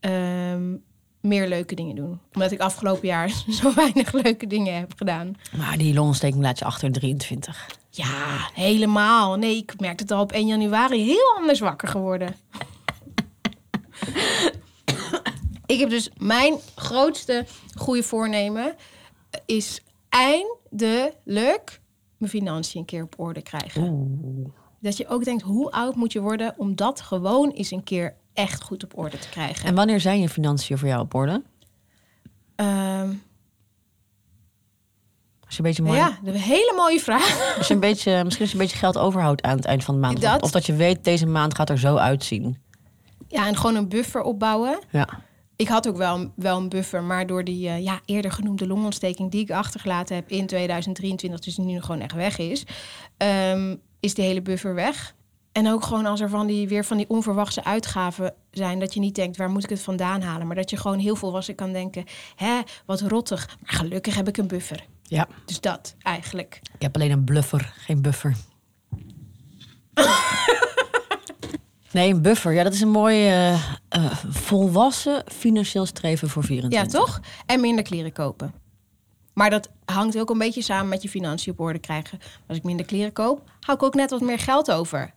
ehm, 0.00 0.76
meer 1.24 1.48
leuke 1.48 1.74
dingen 1.74 1.96
doen. 1.96 2.20
Omdat 2.32 2.50
ik 2.50 2.60
afgelopen 2.60 3.08
jaar 3.08 3.28
zo 3.60 3.74
weinig 3.74 4.12
leuke 4.12 4.46
dingen 4.46 4.78
heb 4.78 4.92
gedaan. 4.96 5.36
Maar 5.56 5.78
die 5.78 5.94
longontsteking 5.94 6.42
laat 6.42 6.58
je 6.58 6.64
achter 6.64 6.92
23. 6.92 7.68
Ja, 7.90 8.50
helemaal. 8.54 9.36
Nee, 9.36 9.56
ik 9.56 9.80
merkte 9.80 10.02
het 10.02 10.12
al 10.12 10.22
op 10.22 10.32
1 10.32 10.46
januari 10.46 11.04
heel 11.04 11.34
anders 11.36 11.60
wakker 11.60 11.88
geworden. 11.88 12.36
ik 15.66 15.78
heb 15.78 15.90
dus 15.90 16.10
mijn 16.16 16.54
grootste 16.74 17.46
goede 17.74 18.02
voornemen 18.02 18.74
is 19.46 19.80
eindelijk 20.08 21.80
mijn 22.16 22.30
financiën 22.30 22.80
een 22.80 22.86
keer 22.86 23.02
op 23.02 23.14
orde 23.16 23.42
krijgen. 23.42 24.52
Dat 24.80 24.96
je 24.96 25.08
ook 25.08 25.24
denkt, 25.24 25.42
hoe 25.42 25.70
oud 25.70 25.94
moet 25.94 26.12
je 26.12 26.20
worden 26.20 26.54
om 26.56 26.76
dat 26.76 27.00
gewoon 27.00 27.50
eens 27.50 27.70
een 27.70 27.84
keer 27.84 28.16
echt 28.34 28.62
goed 28.62 28.84
op 28.84 28.98
orde 28.98 29.18
te 29.18 29.28
krijgen. 29.28 29.68
En 29.68 29.74
wanneer 29.74 30.00
zijn 30.00 30.20
je 30.20 30.28
financiën 30.28 30.78
voor 30.78 30.88
jou 30.88 31.00
op 31.00 31.14
orde? 31.14 31.42
Ehm, 32.56 33.12
Als 35.44 35.56
je 35.56 35.58
een 35.62 35.68
beetje, 35.68 35.82
mooi, 35.82 35.98
ja, 35.98 36.18
dat 36.22 36.34
is 36.34 36.40
een 36.40 36.46
hele 36.46 36.72
mooie 36.76 37.00
vraag. 37.00 37.56
als 37.58 37.68
je 37.68 37.74
een 37.74 37.80
beetje, 37.80 38.24
misschien 38.24 38.44
als 38.44 38.52
je 38.52 38.58
een 38.58 38.64
beetje 38.64 38.78
geld 38.78 38.98
overhoudt 38.98 39.42
aan 39.42 39.56
het 39.56 39.64
eind 39.64 39.84
van 39.84 39.94
de 39.94 40.00
maand. 40.00 40.20
Dat- 40.20 40.42
Of 40.42 40.50
dat 40.50 40.66
je 40.66 40.74
weet, 40.74 41.04
deze 41.04 41.26
maand 41.26 41.54
gaat 41.54 41.70
er 41.70 41.78
zo 41.78 41.96
uitzien. 41.96 42.58
Ja, 43.28 43.46
en 43.46 43.56
gewoon 43.56 43.76
een 43.76 43.88
buffer 43.88 44.22
opbouwen. 44.22 44.78
Ja. 44.90 45.08
Ik 45.56 45.68
had 45.68 45.88
ook 45.88 45.96
wel, 45.96 46.32
wel 46.36 46.56
een 46.58 46.68
buffer, 46.68 47.02
maar 47.02 47.26
door 47.26 47.44
die 47.44 47.68
eh, 47.68 47.82
ja, 47.82 48.00
eerder 48.04 48.30
genoemde 48.32 48.66
longontsteking 48.66 49.30
die 49.30 49.40
ik 49.40 49.50
achtergelaten 49.50 50.16
heb 50.16 50.28
in 50.30 50.46
2023, 50.46 51.40
dus 51.40 51.54
die 51.54 51.64
nu 51.64 51.80
gewoon 51.80 52.00
echt 52.00 52.14
weg 52.14 52.38
is, 52.38 52.64
ehm, 53.16 53.76
is 54.00 54.14
die 54.14 54.24
hele 54.24 54.42
buffer 54.42 54.74
weg. 54.74 55.14
En 55.54 55.68
ook 55.68 55.84
gewoon 55.84 56.06
als 56.06 56.20
er 56.20 56.28
van 56.28 56.46
die, 56.46 56.68
weer 56.68 56.84
van 56.84 56.96
die 56.96 57.08
onverwachte 57.08 57.64
uitgaven 57.64 58.34
zijn, 58.50 58.78
dat 58.78 58.94
je 58.94 59.00
niet 59.00 59.14
denkt, 59.14 59.36
waar 59.36 59.50
moet 59.50 59.64
ik 59.64 59.70
het 59.70 59.80
vandaan 59.80 60.22
halen? 60.22 60.46
Maar 60.46 60.56
dat 60.56 60.70
je 60.70 60.76
gewoon 60.76 60.98
heel 60.98 61.16
volwassen 61.16 61.54
kan 61.54 61.72
denken, 61.72 62.04
hè, 62.36 62.60
wat 62.86 63.00
rottig. 63.00 63.48
Maar 63.60 63.74
gelukkig 63.74 64.14
heb 64.14 64.28
ik 64.28 64.36
een 64.36 64.46
buffer. 64.46 64.84
ja. 65.02 65.28
Dus 65.44 65.60
dat 65.60 65.94
eigenlijk. 66.02 66.60
Ik 66.74 66.82
heb 66.82 66.94
alleen 66.94 67.10
een 67.10 67.24
bluffer, 67.24 67.72
geen 67.76 68.02
buffer. 68.02 68.36
nee, 71.92 72.12
een 72.12 72.22
buffer. 72.22 72.52
Ja, 72.52 72.62
dat 72.62 72.72
is 72.72 72.80
een 72.80 72.90
mooi 72.90 73.26
eh, 73.26 73.54
eh, 73.88 74.16
volwassen 74.28 75.24
financieel 75.26 75.86
streven 75.86 76.28
voor 76.28 76.44
24. 76.44 76.92
Ja, 76.92 76.98
toch? 76.98 77.20
En 77.46 77.60
minder 77.60 77.84
kleren 77.84 78.12
kopen. 78.12 78.54
Maar 79.32 79.50
dat 79.50 79.70
hangt 79.84 80.18
ook 80.18 80.30
een 80.30 80.38
beetje 80.38 80.62
samen 80.62 80.88
met 80.88 81.02
je 81.02 81.08
financiën 81.08 81.52
op 81.52 81.60
orde 81.60 81.78
krijgen. 81.78 82.18
Als 82.46 82.56
ik 82.56 82.64
minder 82.64 82.86
kleren 82.86 83.12
koop, 83.12 83.50
hou 83.60 83.78
ik 83.78 83.84
ook 83.84 83.94
net 83.94 84.10
wat 84.10 84.20
meer 84.20 84.38
geld 84.38 84.70
over. 84.70 85.14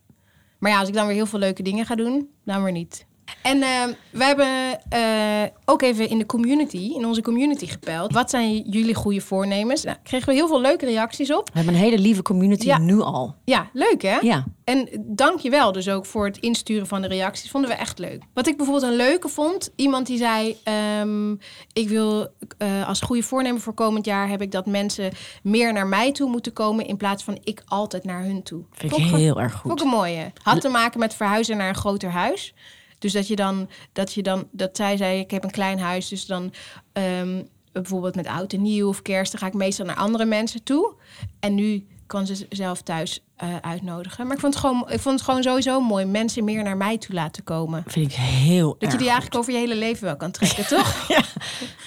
Maar 0.59 0.71
ja, 0.71 0.79
als 0.79 0.87
ik 0.87 0.93
dan 0.93 1.05
weer 1.05 1.15
heel 1.15 1.25
veel 1.25 1.39
leuke 1.39 1.63
dingen 1.63 1.85
ga 1.85 1.95
doen, 1.95 2.29
dan 2.43 2.63
weer 2.63 2.71
niet. 2.71 3.05
En 3.41 3.61
eh, 3.61 3.83
we 4.09 4.23
hebben 4.23 4.79
eh, 4.89 5.51
ook 5.65 5.81
even 5.81 6.09
in 6.09 6.17
de 6.17 6.25
community, 6.25 6.91
in 6.95 7.05
onze 7.05 7.21
community 7.21 7.65
gepeld. 7.67 8.13
Wat 8.13 8.29
zijn 8.29 8.59
jullie 8.69 8.95
goede 8.95 9.21
voornemens? 9.21 9.83
Nou, 9.83 9.97
kregen 10.03 10.27
we 10.27 10.33
heel 10.33 10.47
veel 10.47 10.61
leuke 10.61 10.85
reacties 10.85 11.33
op. 11.33 11.47
We 11.47 11.51
hebben 11.57 11.73
een 11.73 11.79
hele 11.79 11.97
lieve 11.99 12.21
community 12.21 12.65
Ja. 12.65 12.77
nu 12.77 12.99
al. 13.01 13.35
Ja, 13.45 13.69
leuk 13.73 14.01
hè? 14.01 14.17
Ja. 14.21 14.45
En 14.63 14.87
dank 15.05 15.39
je 15.39 15.49
wel 15.49 15.71
dus 15.71 15.89
ook 15.89 16.05
voor 16.05 16.25
het 16.25 16.37
insturen 16.37 16.87
van 16.87 17.01
de 17.01 17.07
reacties. 17.07 17.49
Vonden 17.51 17.69
we 17.69 17.75
echt 17.75 17.99
leuk. 17.99 18.23
Wat 18.33 18.47
ik 18.47 18.57
bijvoorbeeld 18.57 18.91
een 18.91 18.97
leuke 18.97 19.27
vond. 19.29 19.71
Iemand 19.75 20.07
die 20.07 20.17
zei... 20.17 20.57
ehm, 20.63 21.31
ik 21.73 21.89
wil 21.89 22.27
eh, 22.57 22.87
als 22.87 23.01
goede 23.01 23.23
voornemen 23.23 23.61
voor 23.61 23.73
komend 23.73 24.05
jaar... 24.05 24.29
heb 24.29 24.41
ik 24.41 24.51
dat 24.51 24.65
mensen 24.65 25.11
meer 25.43 25.73
naar 25.73 25.87
mij 25.87 26.11
toe 26.11 26.29
moeten 26.29 26.53
komen... 26.53 26.85
in 26.87 26.97
plaats 26.97 27.23
van 27.23 27.37
ik 27.43 27.61
altijd 27.65 28.03
naar 28.03 28.23
hun 28.23 28.43
toe. 28.43 28.63
Vind 28.71 28.97
ik 28.97 29.03
heel 29.05 29.39
erg 29.41 29.53
Ook 29.55 29.71
goed. 29.71 29.81
een 29.81 29.87
mooie. 29.87 30.31
Had 30.43 30.61
te 30.61 30.69
maken 30.69 30.99
met 30.99 31.13
verhuizen 31.15 31.57
naar 31.57 31.69
een 31.69 31.75
groter 31.75 32.09
huis. 32.09 32.53
Dus 32.99 33.13
dat 33.13 33.27
je 33.27 33.35
dan, 33.35 33.69
dat 33.93 34.13
je 34.13 34.23
dan, 34.23 34.47
dat 34.51 34.77
zij 34.77 34.97
zei, 34.97 35.19
ik 35.19 35.31
heb 35.31 35.43
een 35.43 35.51
klein 35.51 35.79
huis, 35.79 36.07
dus 36.07 36.25
dan 36.25 36.53
ehm, 36.93 37.43
bijvoorbeeld 37.71 38.15
met 38.15 38.27
oud 38.27 38.53
en 38.53 38.61
nieuw 38.61 38.87
of 38.87 39.01
kerst, 39.01 39.31
dan 39.31 39.41
ga 39.41 39.47
ik 39.47 39.53
meestal 39.53 39.85
naar 39.85 39.95
andere 39.95 40.25
mensen 40.25 40.63
toe. 40.63 40.93
En 41.39 41.55
nu 41.55 41.87
kan 42.07 42.25
ze 42.25 42.45
zelf 42.49 42.81
thuis 42.81 43.23
eh, 43.35 43.55
uitnodigen. 43.61 44.25
Maar 44.25 44.35
ik 44.35 44.41
vond, 44.41 44.53
het 44.53 44.63
gewoon, 44.63 44.89
ik 44.89 44.99
vond 44.99 45.15
het 45.15 45.29
gewoon 45.29 45.43
sowieso 45.43 45.81
mooi, 45.81 46.05
mensen 46.05 46.43
meer 46.43 46.63
naar 46.63 46.77
mij 46.77 46.97
toe 46.97 47.15
laten 47.15 47.43
komen. 47.43 47.83
Vind 47.87 48.11
ik 48.11 48.17
heel 48.17 48.75
Dat 48.79 48.91
je 48.91 48.97
die 48.97 49.07
eigenlijk 49.07 49.37
over 49.37 49.53
je 49.53 49.59
hele 49.59 49.75
leven 49.75 50.03
wel 50.03 50.17
kan 50.17 50.31
trekken, 50.31 50.67
toch? 50.77 51.05
goed. 51.05 51.33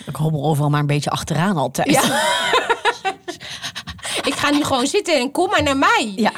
Ik 0.07 0.17
hobbel 0.17 0.45
overal 0.45 0.71
maar 0.71 0.81
een 0.81 0.87
beetje 0.87 1.11
achteraan 1.11 1.57
altijd. 1.57 1.91
Ja. 1.91 2.03
ik 4.31 4.35
ga 4.35 4.51
nu 4.51 4.65
gewoon 4.65 4.87
zitten 4.87 5.19
en 5.19 5.31
kom 5.31 5.51
maar 5.51 5.63
naar 5.63 5.77
mij. 5.77 6.13
Ja. 6.17 6.33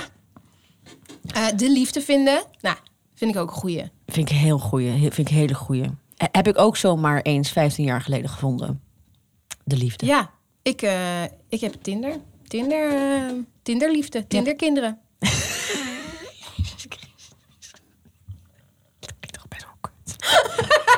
Eh, 1.35 1.47
de 1.57 1.71
liefde 1.71 2.01
vinden, 2.01 2.45
nou, 2.61 2.77
vind 3.15 3.35
ik 3.35 3.41
ook 3.41 3.51
een 3.51 3.57
goeie. 3.57 3.85
Vind 4.13 4.31
ik 4.31 4.37
heel 4.37 4.59
goeie. 4.59 4.99
Vind 5.01 5.19
ik 5.19 5.29
hele 5.29 5.55
goeie. 5.55 5.91
Heb 6.17 6.49
ik 6.49 6.59
ook 6.59 6.77
zomaar 6.77 7.23
eens 7.23 7.51
15 7.51 7.85
jaar 7.85 8.01
geleden 8.01 8.31
gevonden. 8.31 8.83
De 9.65 9.77
liefde. 9.77 10.07
Ja, 10.07 10.31
ik, 10.63 10.83
eh, 10.83 11.23
ik 11.49 11.61
heb 11.61 11.75
Tinder. 11.83 12.17
Tinder, 12.47 12.91
eh, 12.91 13.33
Tinderliefde, 13.63 14.27
Tinderkinderen. 14.27 14.99
Klinkt 19.01 19.33
toch 19.33 19.49
best 19.49 19.65
wel 19.65 19.75
kut. 19.81 20.17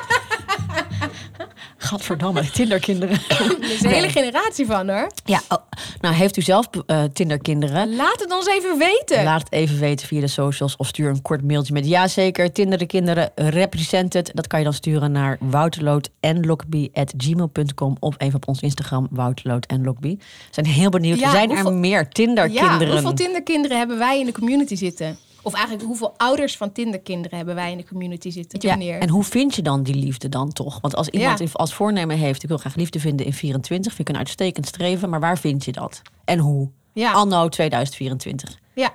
Gadverdamme, 1.85 2.51
Tinderkinderen. 2.53 3.19
Er 3.29 3.57
is 3.73 3.83
een 3.83 3.91
hele 3.91 4.09
generatie 4.09 4.67
van 4.67 4.89
hoor. 4.89 5.11
Ja, 5.25 5.41
oh, 5.49 5.59
nou 6.01 6.15
heeft 6.15 6.37
u 6.37 6.43
zelf 6.43 6.69
eh, 6.87 7.03
Tinderkinderen? 7.13 7.97
Laat 7.97 8.21
het 8.21 8.33
ons 8.33 8.47
even 8.49 8.79
weten. 8.79 9.25
Laat 9.25 9.41
het 9.41 9.53
even 9.53 9.79
weten 9.79 10.07
via 10.07 10.21
de 10.21 10.27
socials 10.27 10.77
of 10.77 10.87
stuur 10.87 11.09
een 11.09 11.23
kort 11.23 11.43
mailtje 11.45 11.73
met 11.73 11.87
ja 11.87 12.09
zeker, 12.09 12.53
Tinder 12.53 12.79
de 12.79 12.87
kinderen, 12.87 13.31
represented. 13.35 14.31
Dat 14.35 14.47
kan 14.47 14.59
je 14.59 14.65
dan 14.65 14.75
sturen 14.75 15.13
naar 15.13 15.37
wouterloot.lokby.gmail.com 15.41 17.97
of 18.01 18.15
even 18.19 18.35
op 18.37 18.49
ons 18.49 18.61
Instagram, 18.61 19.07
Wouterloot 19.11 19.67
en 19.67 19.85
Lokby. 19.85 20.19
Zijn 20.51 20.67
heel 20.67 20.91
benieuwd. 20.91 21.19
Ja, 21.19 21.31
zijn 21.31 21.49
hoeveel- 21.49 21.71
er 21.71 21.77
meer 21.77 21.99
ja, 21.99 22.05
Tinderkinderen? 22.13 22.93
hoeveel 22.93 23.15
Tinderkinderen 23.15 23.79
hebben 23.79 23.99
wij 23.99 24.19
in 24.21 24.27
de 24.27 24.33
community 24.33 24.77
zitten? 24.77 25.19
Of 25.45 25.55
eigenlijk 25.55 25.85
hoeveel 25.85 26.15
ouders 26.17 26.57
van 26.57 26.73
Tinderkinderen 26.73 27.37
hebben 27.37 27.55
wij 27.55 27.71
in 27.71 27.77
de 27.77 27.85
community 27.85 28.31
zitten? 28.31 28.81
ja, 28.83 28.99
en 28.99 29.09
hoe 29.09 29.25
vind 29.25 29.55
je 29.55 29.63
dan 29.63 29.83
die 29.83 29.95
liefde 29.95 30.29
dan 30.29 30.53
toch? 30.53 30.79
Want 30.81 30.97
als 30.97 31.09
iemand 31.09 31.39
Ja. 31.39 31.47
als 31.53 31.75
voornemen 31.75 32.17
heeft, 32.17 32.43
ik 32.43 32.49
wil 32.49 32.59
graag 32.59 32.75
liefde 32.75 33.01
vinden 33.01 33.27
in 33.27 33.33
24, 33.33 33.93
vind 33.95 34.09
ik 34.09 34.15
een 34.15 34.21
uitstekend 34.21 34.67
streven, 34.67 35.11
maar 35.11 35.21
waar 35.21 35.39
vind 35.39 35.65
je 35.65 35.73
dat? 35.73 36.03
En 36.25 36.39
hoe? 36.39 36.71
Ja. 36.93 37.13
Anno 37.13 37.49
2024. 37.49 38.59
ja. 38.75 38.93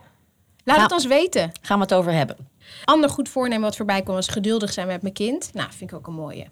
Laat 0.64 0.78
Nou- 0.78 0.82
het 0.82 0.92
ons 0.92 1.06
weten. 1.08 1.52
Gaan 1.62 1.78
we 1.78 1.84
het 1.84 1.94
over 1.94 2.12
hebben? 2.14 2.38
Ander 2.86 3.10
goed 3.10 3.30
voornemen 3.30 3.62
wat 3.64 3.76
voorbij 3.76 4.02
kwam 4.02 4.16
was 4.16 4.28
geduldig 4.28 4.74
zijn 4.74 4.88
met 4.88 5.02
mijn 5.02 5.14
kind. 5.14 5.50
Nou, 5.54 5.70
vind 5.72 5.92
ik 5.92 5.98
ook 5.98 6.08
een 6.08 6.14
mooie. 6.14 6.46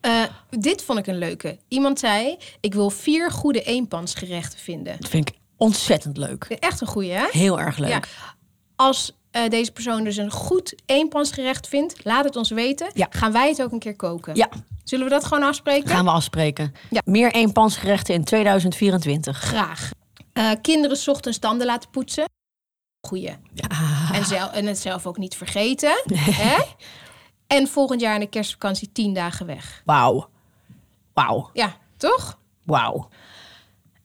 Eh, 0.00 0.22
dit 0.50 0.82
vond 0.82 0.98
ik 0.98 1.06
een 1.06 1.18
leuke. 1.18 1.58
Iemand 1.68 1.98
zei, 1.98 2.36
ik 2.60 2.74
wil 2.74 2.90
vier 2.90 3.30
goede 3.30 3.62
eenpansgerechten 3.62 4.58
vinden. 4.58 4.96
Dat 5.00 5.08
vind 5.10 5.28
ik 5.28 5.34
ontzettend 5.56 6.16
leuk. 6.16 6.44
Echt 6.44 6.80
een 6.80 6.86
goeie, 6.86 7.12
hè? 7.12 7.26
Heel 7.30 7.60
erg 7.60 7.78
leuk. 7.78 7.90
Ja. 7.90 8.02
Als 8.76 9.16
eh, 9.30 9.48
deze 9.48 9.72
persoon 9.72 10.04
dus 10.04 10.16
een 10.16 10.30
goed 10.30 10.74
eenpansgerecht 10.86 11.68
vindt, 11.68 12.04
laat 12.04 12.24
het 12.24 12.36
ons 12.36 12.50
weten. 12.50 12.90
Ja. 12.94 13.06
Gaan 13.10 13.32
wij 13.32 13.48
het 13.48 13.62
ook 13.62 13.72
een 13.72 13.78
keer 13.78 13.96
koken? 13.96 14.34
Ja. 14.34 14.48
Zullen 14.84 15.04
we 15.04 15.10
dat 15.10 15.24
gewoon 15.24 15.42
afspreken? 15.42 15.88
Gaan 15.88 16.04
we 16.04 16.10
afspreken. 16.10 16.74
Ja. 16.90 17.00
Meer 17.04 17.32
eenpansgerechten 17.32 18.14
in 18.14 18.24
2024. 18.24 19.38
Graag. 19.38 19.90
Eh, 20.32 20.50
kinderen 20.62 20.96
's 20.96 21.08
ochtends 21.08 21.38
tanden 21.38 21.66
laten 21.66 21.90
poetsen. 21.90 22.24
Goeie. 23.06 23.36
En, 24.12 24.24
zelf, 24.24 24.52
en 24.52 24.66
het 24.66 24.78
zelf 24.78 25.06
ook 25.06 25.18
niet 25.18 25.36
vergeten. 25.36 26.02
Hè? 26.14 26.56
En 27.46 27.68
volgend 27.68 28.00
jaar 28.00 28.14
in 28.14 28.20
de 28.20 28.26
kerstvakantie 28.26 28.92
tien 28.92 29.14
dagen 29.14 29.46
weg. 29.46 29.82
Wauw. 29.84 30.28
Wauw. 31.12 31.50
Ja, 31.52 31.76
toch? 31.96 32.38
Wauw. 32.64 33.08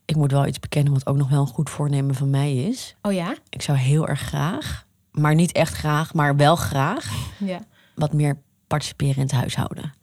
Ik 0.06 0.16
moet 0.16 0.32
wel 0.32 0.46
iets 0.46 0.60
bekennen 0.60 0.94
wat 0.94 1.08
ook 1.08 1.16
nog 1.16 1.30
wel 1.30 1.40
een 1.40 1.48
goed 1.48 1.70
voornemen 1.70 2.16
van 2.16 2.30
mij 2.30 2.56
is. 2.56 2.96
Oh 3.02 3.14
ja? 3.14 3.36
Ik 3.50 3.62
zou 3.62 3.78
heel 3.78 4.08
erg 4.08 4.20
graag, 4.20 4.85
maar 5.18 5.36
niet 5.36 5.52
echt 5.52 5.74
graag, 5.74 6.14
maar 6.14 6.36
wel 6.36 6.56
graag... 6.56 7.12
Ja. 7.38 7.60
wat 7.96 8.14
meer 8.14 8.42
participeren 8.68 9.16
in 9.16 9.22
het 9.22 9.32
huishouden. 9.32 9.94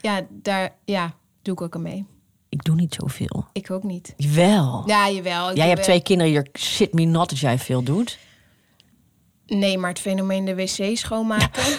Ja, 0.00 0.26
daar 0.30 0.76
ja, 0.84 1.14
doe 1.42 1.54
ik 1.54 1.60
ook 1.60 1.74
aan 1.74 1.82
mee. 1.82 2.06
Ik 2.48 2.64
doe 2.64 2.74
niet 2.74 2.94
zoveel. 2.94 3.46
Ik 3.52 3.70
ook 3.70 3.82
niet. 3.82 4.14
Wel. 4.16 4.82
Ja, 4.86 5.10
jawel. 5.10 5.54
Jij 5.54 5.66
hebt 5.66 5.76
wel- 5.76 5.84
twee 5.86 6.02
kinderen, 6.02 6.32
je 6.32 6.46
shit 6.58 6.92
me 6.92 7.04
not 7.04 7.28
dat 7.28 7.38
jij 7.38 7.58
veel 7.58 7.82
doet. 7.82 8.18
Nee, 9.46 9.78
maar 9.78 9.90
het 9.90 9.98
fenomeen 9.98 10.44
de 10.44 10.54
wc 10.54 10.96
schoonmaken. 10.96 11.64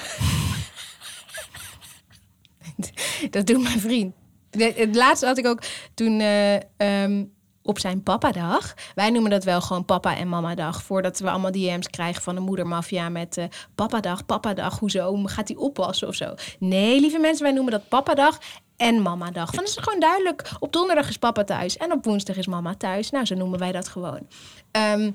dat 3.32 3.48
doet 3.48 3.62
mijn 3.62 3.80
vriend. 3.80 4.16
Het 4.58 4.96
laatste 4.96 5.26
had 5.26 5.38
ik 5.38 5.48
ook 5.48 5.64
toen 5.94 6.20
eh, 6.20 6.56
ehm, 6.78 7.24
op 7.68 7.80
zijn 7.80 8.04
papadag. 8.04 8.74
Wij 8.96 9.10
noemen 9.10 9.32
dat 9.32 9.44
wel 9.44 9.62
gewoon 9.62 9.86
papa 9.86 10.18
en 10.18 10.30
mama 10.30 10.56
dag. 10.56 10.84
Voordat 10.84 11.20
we 11.20 11.30
allemaal 11.30 11.52
DM's 11.52 11.90
krijgen 11.90 12.22
van 12.22 12.36
de 12.36 12.42
moedermafia 12.42 13.10
met 13.10 13.38
eh 13.38 13.46
papadag, 13.76 14.26
papadag. 14.26 14.80
Hoezo? 14.80 15.20
Gaat 15.24 15.48
hij 15.48 15.58
oppassen 15.58 16.08
of 16.08 16.16
zo? 16.16 16.34
Nee, 16.60 17.00
lieve 17.00 17.20
mensen, 17.20 17.44
wij 17.44 17.54
noemen 17.54 17.72
dat 17.72 17.88
papadag 17.88 18.40
en 18.78 19.02
mamadag. 19.02 19.52
Dan 19.52 19.64
is 19.64 19.76
het 19.76 19.84
gewoon 19.84 20.00
duidelijk. 20.00 20.50
Op 20.60 20.74
donderdag 20.74 21.10
is 21.10 21.18
papa 21.18 21.44
thuis 21.44 21.78
en 21.78 21.92
op 21.92 22.06
woensdag 22.06 22.38
is 22.38 22.48
mama 22.48 22.76
thuis. 22.76 23.10
Nou, 23.10 23.26
zo 23.26 23.36
noemen 23.36 23.60
wij 23.60 23.72
dat 23.72 23.88
gewoon. 23.88 24.28
Ehm, 24.72 25.12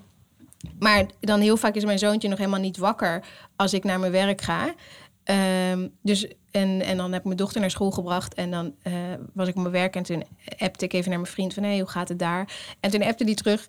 maar 0.78 1.06
dan 1.20 1.40
heel 1.40 1.56
vaak 1.56 1.74
is 1.74 1.84
mijn 1.84 1.98
zoontje 1.98 2.28
nog 2.28 2.38
helemaal 2.38 2.60
niet 2.60 2.76
wakker 2.76 3.24
als 3.56 3.74
ik 3.74 3.84
naar 3.84 4.00
mijn 4.00 4.12
werk 4.12 4.40
ga. 4.40 4.74
Ehm, 5.24 5.88
dus, 6.02 6.26
en, 6.50 6.82
en 6.82 6.96
dan 6.96 7.10
heb 7.10 7.20
ik 7.20 7.26
mijn 7.26 7.36
dochter 7.36 7.60
naar 7.60 7.70
school 7.70 7.90
gebracht. 7.90 8.34
En 8.34 8.50
dan 8.50 8.74
eh, 8.82 8.92
was 9.32 9.48
ik 9.48 9.56
op 9.56 9.60
mijn 9.60 9.74
werk. 9.74 9.96
En 9.96 10.02
toen 10.02 10.24
appte 10.58 10.84
ik 10.84 10.92
even 10.92 11.10
naar 11.10 11.20
mijn 11.20 11.32
vriend 11.32 11.54
van... 11.54 11.62
hé, 11.62 11.68
hey, 11.68 11.78
hoe 11.78 11.88
gaat 11.88 12.08
het 12.08 12.18
daar? 12.18 12.48
En 12.80 12.90
toen 12.90 13.02
appte 13.02 13.24
die 13.24 13.34
terug... 13.34 13.66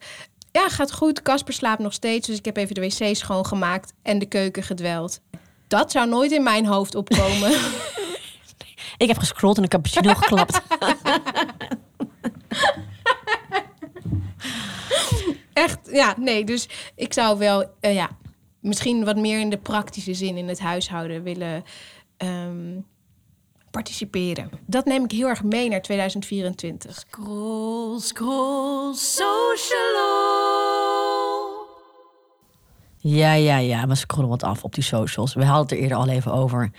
Ja, 0.51 0.69
gaat 0.69 0.91
goed. 0.91 1.21
Casper 1.21 1.53
slaapt 1.53 1.81
nog 1.81 1.93
steeds. 1.93 2.27
Dus 2.27 2.37
ik 2.37 2.45
heb 2.45 2.57
even 2.57 2.75
de 2.75 2.81
wc 2.81 3.15
schoongemaakt 3.15 3.93
en 4.01 4.19
de 4.19 4.25
keuken 4.25 4.63
gedweld. 4.63 5.21
Dat 5.67 5.91
zou 5.91 6.09
nooit 6.09 6.31
in 6.31 6.43
mijn 6.43 6.65
hoofd 6.65 6.95
opkomen. 6.95 7.51
Ik 8.97 9.07
heb 9.07 9.17
gescrolld 9.17 9.57
en 9.57 9.63
een 9.63 9.69
cappuccino 9.69 10.13
geklapt. 10.13 10.61
Echt, 15.53 15.79
ja, 15.91 16.13
nee. 16.17 16.45
Dus 16.45 16.69
ik 16.95 17.13
zou 17.13 17.37
wel, 17.37 17.65
eh, 17.79 17.93
ja, 17.93 18.09
misschien 18.63 19.05
wat 19.05 19.17
meer 19.17 19.39
in 19.39 19.49
de 19.49 19.57
praktische 19.57 20.13
zin 20.13 20.37
in 20.37 20.47
het 20.47 20.59
huishouden 20.59 21.23
willen 21.23 21.63
ehm, 22.17 22.79
participeren. 23.71 24.49
Dat 24.65 24.85
neem 24.85 25.03
ik 25.03 25.11
heel 25.11 25.27
erg 25.27 25.43
mee 25.43 25.69
naar 25.69 25.81
2024. 25.81 26.99
Scroll, 26.99 27.99
scroll, 27.99 28.93
socialo. 28.93 30.23
Ja, 32.97 33.33
ja, 33.33 33.57
ja. 33.57 33.87
We 33.87 33.95
scrollen 33.95 34.29
wat 34.29 34.43
af 34.43 34.63
op 34.63 34.73
die 34.73 34.83
socials. 34.83 35.33
We 35.33 35.45
hadden 35.45 35.63
het 35.63 35.71
er 35.71 35.77
eerder 35.77 35.97
al 35.97 36.07
even 36.07 36.33
over. 36.33 36.71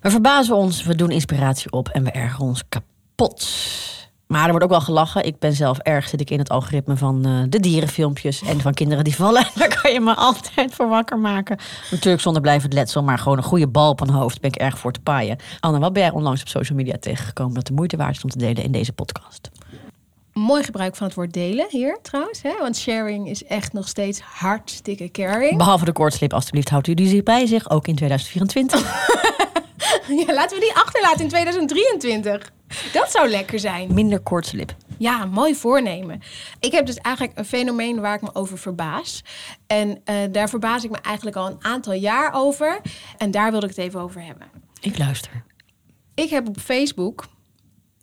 We 0.00 0.10
verbazen 0.10 0.56
ons, 0.56 0.82
we 0.82 0.94
doen 0.94 1.10
inspiratie 1.10 1.72
op 1.72 1.88
en 1.88 2.04
we 2.04 2.10
ergeren 2.10 2.46
ons 2.46 2.62
kapot. 2.68 3.46
Maar 4.28 4.44
er 4.44 4.50
wordt 4.50 4.64
ook 4.64 4.70
wel 4.70 4.80
gelachen. 4.80 5.24
Ik 5.24 5.38
ben 5.38 5.52
zelf 5.52 5.78
erg, 5.78 6.08
zit 6.08 6.20
ik 6.20 6.30
in 6.30 6.38
het 6.38 6.48
algoritme 6.48 6.96
van 6.96 7.24
eh, 7.24 7.42
de 7.48 7.60
dierenfilmpjes 7.60 8.42
en 8.42 8.60
van 8.60 8.74
kinderen 8.74 9.04
die 9.04 9.14
vallen. 9.14 9.46
Daar 9.54 9.80
kan 9.82 9.92
je 9.92 10.00
me 10.00 10.14
altijd 10.14 10.74
voor 10.74 10.88
wakker 10.88 11.18
maken. 11.18 11.58
Natuurlijk 11.90 12.22
zonder 12.22 12.42
blijvend 12.42 12.72
letsel, 12.72 13.02
maar 13.02 13.18
gewoon 13.18 13.38
een 13.38 13.44
goede 13.44 13.68
bal 13.68 13.90
op 13.90 14.00
een 14.00 14.10
hoofd 14.10 14.40
ben 14.40 14.50
ik 14.50 14.56
erg 14.56 14.78
voor 14.78 14.92
te 14.92 15.00
paaien. 15.00 15.38
Anne, 15.60 15.78
wat 15.78 15.92
ben 15.92 16.02
jij 16.02 16.12
onlangs 16.12 16.40
op 16.40 16.48
social 16.48 16.78
media 16.78 16.96
tegengekomen 17.00 17.54
dat 17.54 17.66
de 17.66 17.72
moeite 17.72 17.96
waard 17.96 18.16
is 18.16 18.24
om 18.24 18.30
te 18.30 18.38
delen 18.38 18.62
in 18.62 18.72
deze 18.72 18.92
podcast? 18.92 19.50
Mooi 20.32 20.62
gebruik 20.62 20.96
van 20.96 21.06
het 21.06 21.16
woord 21.16 21.32
delen 21.32 21.66
hier 21.68 21.98
trouwens. 22.02 22.42
Hè? 22.42 22.52
Want 22.60 22.76
sharing 22.76 23.28
is 23.28 23.44
echt 23.44 23.72
nog 23.72 23.88
steeds 23.88 24.20
hartstikke 24.20 25.10
caring. 25.10 25.56
Behalve 25.56 25.84
de 25.84 25.92
koortslip, 25.92 26.32
alstublieft, 26.32 26.68
houdt 26.68 26.86
u 26.86 26.94
die 26.94 27.08
zich 27.08 27.22
bij 27.22 27.46
zich, 27.46 27.70
ook 27.70 27.86
in 27.86 27.94
2024. 27.94 28.82
Ja, 30.08 30.34
laten 30.34 30.58
we 30.58 30.64
die 30.64 30.74
achterlaten 30.74 31.20
in 31.20 31.28
2023. 31.28 32.52
Dat 32.92 33.10
zou 33.10 33.28
lekker 33.28 33.58
zijn. 33.58 33.94
Minder 33.94 34.20
koortslip. 34.20 34.76
Ja, 34.98 35.24
mooi 35.24 35.54
voornemen. 35.54 36.20
Ik 36.60 36.72
heb 36.72 36.86
dus 36.86 36.96
eigenlijk 36.96 37.38
een 37.38 37.44
fenomeen 37.44 38.00
waar 38.00 38.14
ik 38.14 38.22
me 38.22 38.34
over 38.34 38.58
verbaas. 38.58 39.22
En 39.66 40.00
eh, 40.04 40.16
daar 40.32 40.48
verbaas 40.48 40.84
ik 40.84 40.90
me 40.90 40.96
eigenlijk 40.98 41.36
al 41.36 41.46
een 41.46 41.64
aantal 41.64 41.92
jaar 41.92 42.32
over. 42.34 42.80
En 43.18 43.30
daar 43.30 43.50
wilde 43.50 43.66
ik 43.68 43.76
het 43.76 43.84
even 43.84 44.00
over 44.00 44.22
hebben. 44.24 44.46
Ik 44.80 44.98
luister. 44.98 45.44
Ik 46.14 46.30
heb 46.30 46.48
op 46.48 46.58
Facebook, 46.60 47.26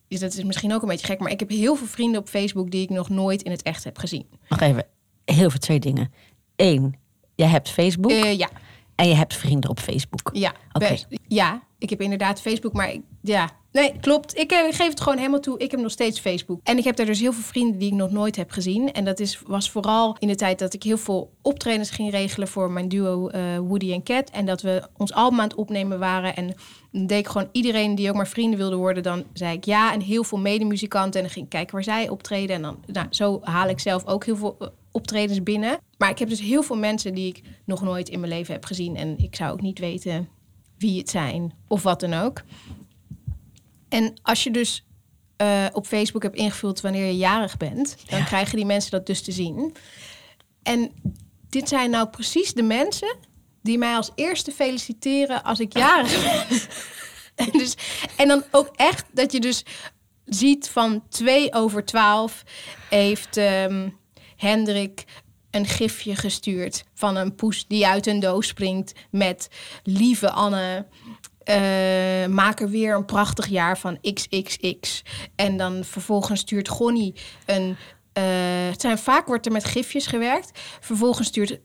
dus 0.07 0.19
dat 0.19 0.33
is 0.33 0.43
misschien 0.43 0.73
ook 0.73 0.81
een 0.81 0.87
beetje 0.87 1.05
gek, 1.05 1.19
maar 1.19 1.31
ik 1.31 1.39
heb 1.39 1.49
heel 1.49 1.75
veel 1.75 1.87
vrienden 1.87 2.21
op 2.21 2.27
Facebook 2.29 2.71
die 2.71 2.81
ik 2.83 2.89
nog 2.89 3.09
nooit 3.09 3.41
in 3.41 3.51
het 3.51 3.61
echt 3.61 3.83
heb 3.83 3.97
gezien. 3.97 4.25
Nog 4.49 4.59
even, 4.59 4.85
heel 5.25 5.49
veel 5.49 5.59
twee 5.59 5.79
dingen. 5.79 6.13
Eén, 6.55 6.95
jij 7.35 7.47
hebt 7.47 7.69
Facebook 7.69 8.11
Eh, 8.11 8.37
ja, 8.37 8.49
en 8.95 9.07
je 9.07 9.13
hebt 9.15 9.35
vrienden 9.35 9.69
op 9.69 9.79
Facebook. 9.79 10.29
ja, 10.33 10.53
Oké. 10.73 10.87
best- 10.89 11.07
ja, 11.27 11.63
ik 11.77 11.89
heb 11.89 12.01
inderdaad 12.01 12.41
Facebook, 12.41 12.73
maar 12.73 12.91
ik, 12.91 13.01
ja, 13.21 13.49
nee, 13.75 13.93
klopt. 13.99 14.37
Ik, 14.37 14.51
eh, 14.51 14.59
geef 14.69 14.89
het 14.89 15.01
gewoon 15.01 15.17
helemaal 15.17 15.39
toe. 15.39 15.59
Ik 15.59 15.71
heb 15.71 15.79
nog 15.79 15.91
steeds 15.91 16.19
Facebook. 16.19 16.59
En 16.63 16.77
ik 16.77 16.83
heb 16.83 16.95
daar 16.95 17.05
dus 17.05 17.19
heel 17.19 17.33
veel 17.33 17.43
vrienden 17.43 17.79
die 17.79 17.87
ik 17.87 17.93
nog 17.93 18.11
nooit 18.11 18.35
heb 18.35 18.51
gezien. 18.51 18.91
En 18.91 19.05
dat 19.05 19.19
is, 19.19 19.41
was 19.47 19.71
vooral 19.71 20.15
in 20.19 20.27
de 20.27 20.35
tijd 20.35 20.59
dat 20.59 20.73
ik 20.73 20.83
heel 20.83 20.97
veel 20.97 21.31
optredens 21.41 21.89
ging 21.89 22.11
regelen 22.11 22.47
voor 22.47 22.71
mijn 22.71 22.87
duo 22.87 23.27
eh, 23.27 23.57
Woody 23.57 23.91
en 23.91 24.03
Cat. 24.03 24.29
En 24.29 24.45
dat 24.45 24.61
we 24.61 24.87
ons 24.97 25.13
album 25.13 25.39
aan 25.39 25.47
het 25.47 25.55
opnemen 25.55 25.99
waren. 25.99 26.35
En 26.35 26.55
dan 26.91 27.07
deed 27.07 27.19
ik 27.19 27.27
gewoon 27.27 27.49
iedereen 27.51 27.95
die 27.95 28.09
ook 28.09 28.15
maar 28.15 28.27
vrienden 28.27 28.59
wilde 28.59 28.75
worden, 28.75 29.03
dan 29.03 29.23
zei 29.33 29.55
ik 29.55 29.65
ja. 29.65 29.93
En 29.93 30.01
heel 30.01 30.23
veel 30.23 30.39
medemuzikanten. 30.39 31.19
En 31.19 31.25
dan 31.25 31.33
ging 31.33 31.45
ik 31.45 31.51
kijken 31.51 31.73
waar 31.73 31.83
zij 31.83 32.09
optreden. 32.09 32.55
En 32.55 32.61
dan, 32.61 32.77
nou, 32.85 33.07
zo 33.09 33.39
haal 33.43 33.69
ik 33.69 33.79
zelf 33.79 34.05
ook 34.05 34.25
heel 34.25 34.37
veel 34.37 34.55
eh, 34.59 34.67
optredens 34.91 35.43
binnen. 35.43 35.77
Maar 35.97 36.09
ik 36.09 36.19
heb 36.19 36.29
dus 36.29 36.41
heel 36.41 36.63
veel 36.63 36.77
mensen 36.77 37.13
die 37.13 37.27
ik 37.27 37.41
nog 37.65 37.81
nooit 37.81 38.09
in 38.09 38.19
mijn 38.19 38.31
leven 38.31 38.53
heb 38.53 38.65
gezien. 38.65 38.95
En 38.95 39.17
ik 39.17 39.35
zou 39.35 39.51
ook 39.51 39.61
niet 39.61 39.79
weten 39.79 40.29
wie 40.77 40.97
het 40.97 41.09
zijn 41.09 41.53
of 41.67 41.83
wat 41.83 41.99
dan 41.99 42.13
ook. 42.13 42.43
En 43.95 44.13
als 44.21 44.43
je 44.43 44.51
dus 44.51 44.85
eh, 45.37 45.65
op 45.71 45.85
Facebook 45.85 46.23
hebt 46.23 46.35
ingevuld 46.35 46.81
wanneer 46.81 47.05
je 47.05 47.17
jarig 47.17 47.57
bent, 47.57 47.95
dan 48.09 48.19
Ja. 48.19 48.25
krijgen 48.25 48.55
die 48.55 48.65
mensen 48.65 48.91
dat 48.91 49.05
dus 49.05 49.21
te 49.21 49.31
zien. 49.31 49.75
En 50.63 50.91
dit 51.49 51.67
zijn 51.69 51.89
nou 51.89 52.07
precies 52.07 52.53
de 52.53 52.63
mensen 52.63 53.15
die 53.61 53.77
mij 53.77 53.95
als 53.95 54.11
eerste 54.15 54.51
feliciteren 54.51 55.43
als 55.43 55.59
ik 55.59 55.73
jarig 55.77 56.23
ben. 56.47 56.59
en, 57.45 57.59
dus, 57.59 57.75
en 58.17 58.27
dan 58.27 58.43
ook 58.51 58.69
echt 58.75 59.05
dat 59.13 59.31
je 59.31 59.39
dus 59.39 59.63
ziet 60.25 60.69
van 60.69 61.03
2 61.09 61.53
over 61.53 61.85
12 61.85 62.43
heeft 62.89 63.37
ehm, 63.37 63.89
Hendrik 64.35 65.03
een 65.51 65.65
gifje 65.65 66.15
gestuurd 66.15 66.83
van 66.93 67.15
een 67.15 67.35
poes 67.35 67.67
die 67.67 67.87
uit 67.87 68.07
een 68.07 68.19
doos 68.19 68.47
springt 68.47 68.93
met 69.11 69.49
lieve 69.83 70.31
Anne. 70.31 70.85
Eh, 71.45 72.25
maak 72.29 72.59
er 72.59 72.69
weer 72.69 72.95
een 72.95 73.05
prachtig 73.05 73.47
jaar 73.47 73.77
van 73.77 73.97
XXX. 74.01 75.03
En 75.35 75.57
dan 75.57 75.83
vervolgens 75.83 76.39
stuurt 76.39 76.69
Gonnie 76.69 77.13
een. 77.45 77.77
eh, 78.13 78.23
het 78.69 78.81
zijn, 78.81 78.97
vaak 78.97 79.27
wordt 79.27 79.45
er 79.45 79.51
met 79.51 79.65
gifjes 79.65 80.07
gewerkt. 80.07 80.59
Vervolgens 80.79 81.27
stuurt 81.27 81.59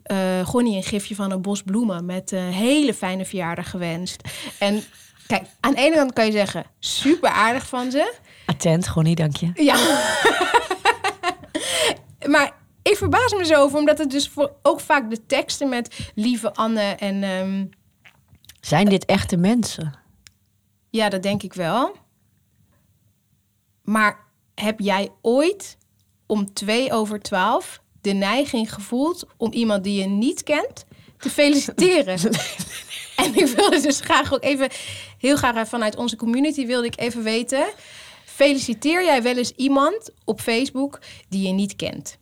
Gonnie 0.44 0.76
een 0.76 0.82
gifje 0.82 1.14
van 1.14 1.30
een 1.30 1.42
bos 1.42 1.62
bloemen 1.62 2.04
met 2.04 2.32
een 2.32 2.52
hele 2.52 2.94
fijne 2.94 3.24
verjaardag 3.24 3.70
gewenst. 3.70 4.22
En 4.58 4.82
kijk, 5.26 5.42
aan 5.60 5.74
de 5.74 5.80
ene 5.80 5.96
kant 5.96 6.12
kan 6.12 6.26
je 6.26 6.32
zeggen, 6.32 6.64
super 6.78 7.30
aardig 7.30 7.66
van 7.66 7.90
ze. 7.90 8.14
Attent, 8.46 8.88
gewoon 8.88 9.04
niet, 9.04 9.16
dank 9.16 9.36
je. 9.36 9.50
Ja. 9.54 9.76
maar 12.34 12.52
ik 12.82 12.96
verbaas 12.96 13.32
me 13.34 13.44
zo 13.44 13.54
over, 13.54 13.78
omdat 13.78 13.98
het 13.98 14.10
dus 14.10 14.28
voor, 14.28 14.52
ook 14.62 14.80
vaak 14.80 15.10
de 15.10 15.26
teksten 15.26 15.68
met 15.68 16.10
lieve 16.14 16.54
Anne 16.54 16.80
en 16.80 17.22
ehm, 17.22 17.64
Zijn 18.60 18.88
dit 18.88 19.04
echte 19.04 19.36
mensen? 19.36 20.00
ja, 20.90 21.08
dat 21.08 21.22
denk 21.22 21.42
ik 21.42 21.52
wel. 21.52 21.96
Maar 23.82 24.18
heb 24.54 24.80
jij 24.80 25.08
ooit 25.22 25.76
om 26.26 26.52
twee 26.52 26.92
over 26.92 27.20
twaalf 27.20 27.80
de 28.00 28.12
neiging 28.12 28.74
gevoeld 28.74 29.26
om 29.36 29.52
iemand 29.52 29.84
die 29.84 30.00
je 30.00 30.06
niet 30.06 30.42
kent 30.42 30.84
te 31.18 31.30
feliciteren? 31.30 32.18
En 33.16 33.34
ik 33.34 33.46
wilde 33.46 33.80
dus 33.80 34.00
graag 34.00 34.32
ook 34.34 34.44
even, 34.44 34.68
heel 35.18 35.36
graag 35.36 35.68
vanuit 35.68 35.96
onze 35.96 36.16
community 36.16 36.66
wilde 36.66 36.86
ik 36.86 37.00
even 37.00 37.22
weten. 37.22 37.66
Feliciteer 38.24 39.04
jij 39.04 39.22
wel 39.22 39.36
eens 39.36 39.52
iemand 39.56 40.10
op 40.24 40.40
Facebook 40.40 41.00
die 41.28 41.46
je 41.46 41.52
niet 41.52 41.76
kent? 41.76 42.18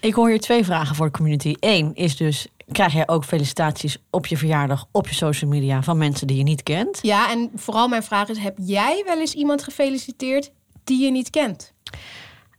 Ik 0.00 0.14
hoor 0.14 0.28
hier 0.28 0.40
twee 0.40 0.64
vragen 0.64 0.96
voor 0.96 1.06
de 1.06 1.12
community. 1.12 1.54
Eén 1.60 1.94
is 1.94 2.16
dus, 2.16 2.46
krijg 2.72 2.92
jij 2.92 3.08
ook 3.08 3.24
felicitaties 3.24 3.98
op 4.10 4.26
je 4.26 4.36
verjaardag, 4.36 4.88
op 4.92 5.08
je 5.08 5.14
social 5.14 5.50
media 5.50 5.82
van 5.82 5.98
mensen 5.98 6.26
die 6.26 6.36
je 6.36 6.42
niet 6.42 6.62
kent? 6.62 6.98
Ja, 7.02 7.30
en 7.30 7.50
vooral 7.54 7.88
mijn 7.88 8.02
vraag 8.02 8.28
is: 8.28 8.38
heb 8.38 8.56
jij 8.60 9.02
wel 9.06 9.18
eens 9.18 9.34
iemand 9.34 9.62
gefeliciteerd 9.62 10.50
die 10.84 11.04
je 11.04 11.10
niet 11.10 11.30
kent? 11.30 11.74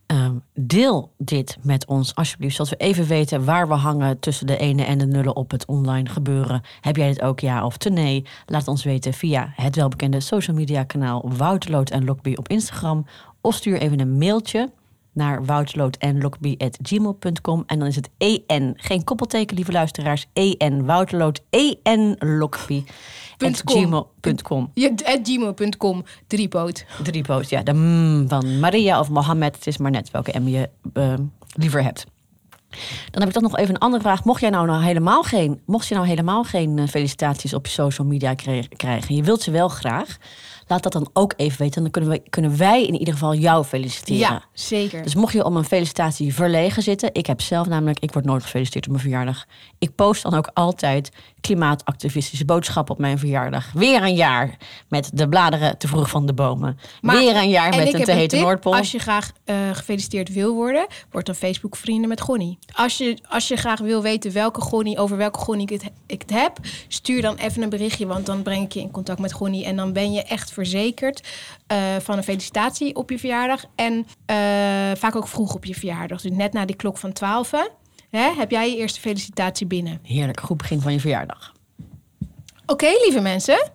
Ehm, 0.06 0.34
deel 0.54 1.12
dit 1.18 1.56
met 1.62 1.86
ons 1.86 2.14
alsjeblieft, 2.14 2.56
zodat 2.56 2.70
we 2.70 2.76
even 2.76 3.06
weten 3.06 3.44
waar 3.44 3.68
we 3.68 3.74
hangen 3.74 4.18
tussen 4.18 4.46
de 4.46 4.56
ene 4.56 4.84
en 4.84 4.98
de 4.98 5.06
nullen 5.06 5.36
op 5.36 5.50
het 5.50 5.66
online 5.66 6.08
gebeuren. 6.08 6.62
Heb 6.80 6.96
jij 6.96 7.08
dit 7.08 7.22
ook 7.22 7.40
ja 7.40 7.64
of 7.64 7.76
te 7.76 7.90
nee? 7.90 8.24
Laat 8.46 8.68
ons 8.68 8.84
weten 8.84 9.12
via 9.12 9.52
het 9.54 9.76
welbekende 9.76 10.20
social 10.20 10.56
media 10.56 10.84
kanaal 10.84 11.30
Wouterloot 11.36 11.90
en 11.90 12.04
Lokby 12.04 12.34
op 12.34 12.48
Instagram. 12.48 13.06
Of 13.40 13.54
stuur 13.54 13.80
even 13.80 14.00
een 14.00 14.18
mailtje 14.18 14.70
naar 15.18 15.44
wouterloot.en.lokby.gmail.com 15.44 17.62
en 17.66 17.78
dan 17.78 17.88
is 17.88 17.96
het 17.96 18.10
en, 18.46 18.72
geen 18.76 19.04
koppelteken 19.04 19.56
lieve 19.56 19.72
luisteraars, 19.72 20.26
en 20.58 20.84
Wouterloot, 20.84 21.40
en 21.82 22.16
com. 23.64 23.64
gmail.com. 23.64 24.70
Je, 24.74 24.92
at 25.04 25.20
gmail.com, 25.22 26.04
driepoot. 26.26 26.84
Drie 27.02 27.22
post, 27.22 27.50
ja. 27.50 27.62
De 27.62 27.72
mm 27.72 28.28
van 28.28 28.58
Maria 28.58 29.00
of 29.00 29.08
Mohammed. 29.08 29.54
Het 29.54 29.66
is 29.66 29.76
maar 29.76 29.90
net 29.90 30.10
welke 30.10 30.38
M 30.38 30.48
je 30.48 30.70
eh, 30.92 31.14
liever 31.54 31.82
hebt. 31.82 32.06
Dan 33.10 33.20
heb 33.20 33.28
ik 33.28 33.32
toch 33.32 33.42
nog 33.42 33.56
even 33.56 33.74
een 33.74 33.80
andere 33.80 34.02
vraag. 34.02 34.24
Mocht 34.24 34.40
jij 34.40 34.50
nou, 34.50 34.66
nou 34.66 34.82
helemaal 34.82 35.22
geen, 35.22 35.60
mocht 35.66 35.88
je 35.88 35.94
nou 35.94 36.06
helemaal 36.06 36.44
geen 36.44 36.78
eh, 36.78 36.86
felicitaties 36.86 37.54
op 37.54 37.66
je 37.66 37.72
social 37.72 38.06
media 38.06 38.34
krijgen, 38.76 39.14
je 39.14 39.22
wilt 39.22 39.42
ze 39.42 39.50
wel 39.50 39.68
graag, 39.68 40.18
laat 40.68 40.82
dat 40.82 40.92
dan 40.92 41.08
ook 41.12 41.32
even 41.36 41.58
weten. 41.58 41.82
Dan 41.82 41.90
kunnen, 41.90 42.10
we, 42.10 42.22
kunnen 42.30 42.56
wij 42.56 42.86
in 42.86 42.94
ieder 42.94 43.14
geval 43.14 43.34
jou 43.34 43.64
feliciteren. 43.64 44.18
Ja, 44.18 44.42
zeker. 44.52 45.02
Dus 45.02 45.14
mocht 45.14 45.32
je 45.32 45.44
om 45.44 45.56
een 45.56 45.64
felicitatie 45.64 46.34
verlegen 46.34 46.82
zitten, 46.82 47.10
ik 47.12 47.26
heb 47.26 47.40
zelf 47.40 47.66
namelijk, 47.66 47.98
ik 47.98 48.12
word 48.12 48.24
nooit 48.24 48.42
gefeliciteerd 48.42 48.84
op 48.84 48.90
mijn 48.90 49.02
verjaardag. 49.02 49.46
Ik 49.78 49.94
post 49.94 50.22
dan 50.22 50.34
ook 50.34 50.50
altijd 50.54 51.10
klimaatactivistische 51.40 52.44
boodschap 52.44 52.90
op 52.90 52.98
mijn 52.98 53.18
verjaardag. 53.18 53.72
Weer 53.72 54.02
een 54.02 54.14
jaar 54.14 54.56
met 54.88 55.10
de 55.14 55.28
bladeren 55.28 55.78
te 55.78 55.88
vroeg 55.88 56.10
van 56.10 56.26
de 56.26 56.32
bomen. 56.32 56.78
Maar- 57.00 57.16
Weer 57.16 57.36
een 57.36 57.48
jaar 57.50 57.76
met 57.76 57.94
een 57.94 58.04
te 58.04 58.12
hete 58.12 58.36
tip. 58.36 58.44
Noordpool. 58.44 58.76
Als 58.76 58.90
je 58.92 58.98
graag 58.98 59.32
eh, 59.44 59.56
gefeliciteerd 59.72 60.32
wil 60.32 60.54
worden, 60.54 60.86
word 61.10 61.26
dan 61.26 61.34
Facebook 61.34 61.76
vrienden 61.76 62.08
met 62.08 62.20
Gonnie. 62.20 62.58
Als 62.72 62.98
je, 62.98 63.18
als 63.28 63.48
je 63.48 63.56
graag 63.56 63.80
wil 63.80 64.02
weten 64.02 64.32
welke 64.32 64.60
Gonnie, 64.60 64.98
over 64.98 65.16
welke 65.16 65.38
Gonnie 65.38 65.66
ik 65.66 65.82
het, 65.82 65.90
ik 66.06 66.20
het 66.22 66.30
heb, 66.30 66.58
stuur 66.88 67.22
dan 67.22 67.36
even 67.36 67.62
een 67.62 67.68
berichtje, 67.68 68.06
want 68.06 68.26
dan 68.26 68.42
breng 68.42 68.64
ik 68.64 68.72
je 68.72 68.80
in 68.80 68.90
contact 68.90 69.18
met 69.18 69.32
Gonnie. 69.32 69.64
En 69.64 69.76
dan 69.76 69.92
ben 69.92 70.12
je 70.12 70.22
echt 70.22 70.52
verzekerd 70.52 71.28
eh, 71.66 71.78
van 72.02 72.16
een 72.16 72.24
felicitatie 72.24 72.94
op 72.94 73.10
je 73.10 73.18
verjaardag. 73.18 73.64
En 73.74 74.06
eh, 74.26 74.36
vaak 74.96 75.16
ook 75.16 75.28
vroeg 75.28 75.54
op 75.54 75.64
je 75.64 75.74
verjaardag. 75.74 76.20
Dus 76.20 76.30
net 76.32 76.52
na 76.52 76.64
die 76.64 76.76
klok 76.76 76.98
van 76.98 77.12
12. 77.12 77.50
Hè, 78.10 78.32
heb 78.36 78.50
jij 78.50 78.70
je 78.70 78.76
eerste 78.76 79.00
felicitatie 79.00 79.66
binnen. 79.66 79.98
Heerlijk, 80.02 80.40
goed 80.40 80.56
begin 80.56 80.80
van 80.80 80.92
je 80.92 81.00
verjaardag. 81.00 81.52
Oké, 82.66 82.86
lieve 83.04 83.20
mensen. 83.20 83.70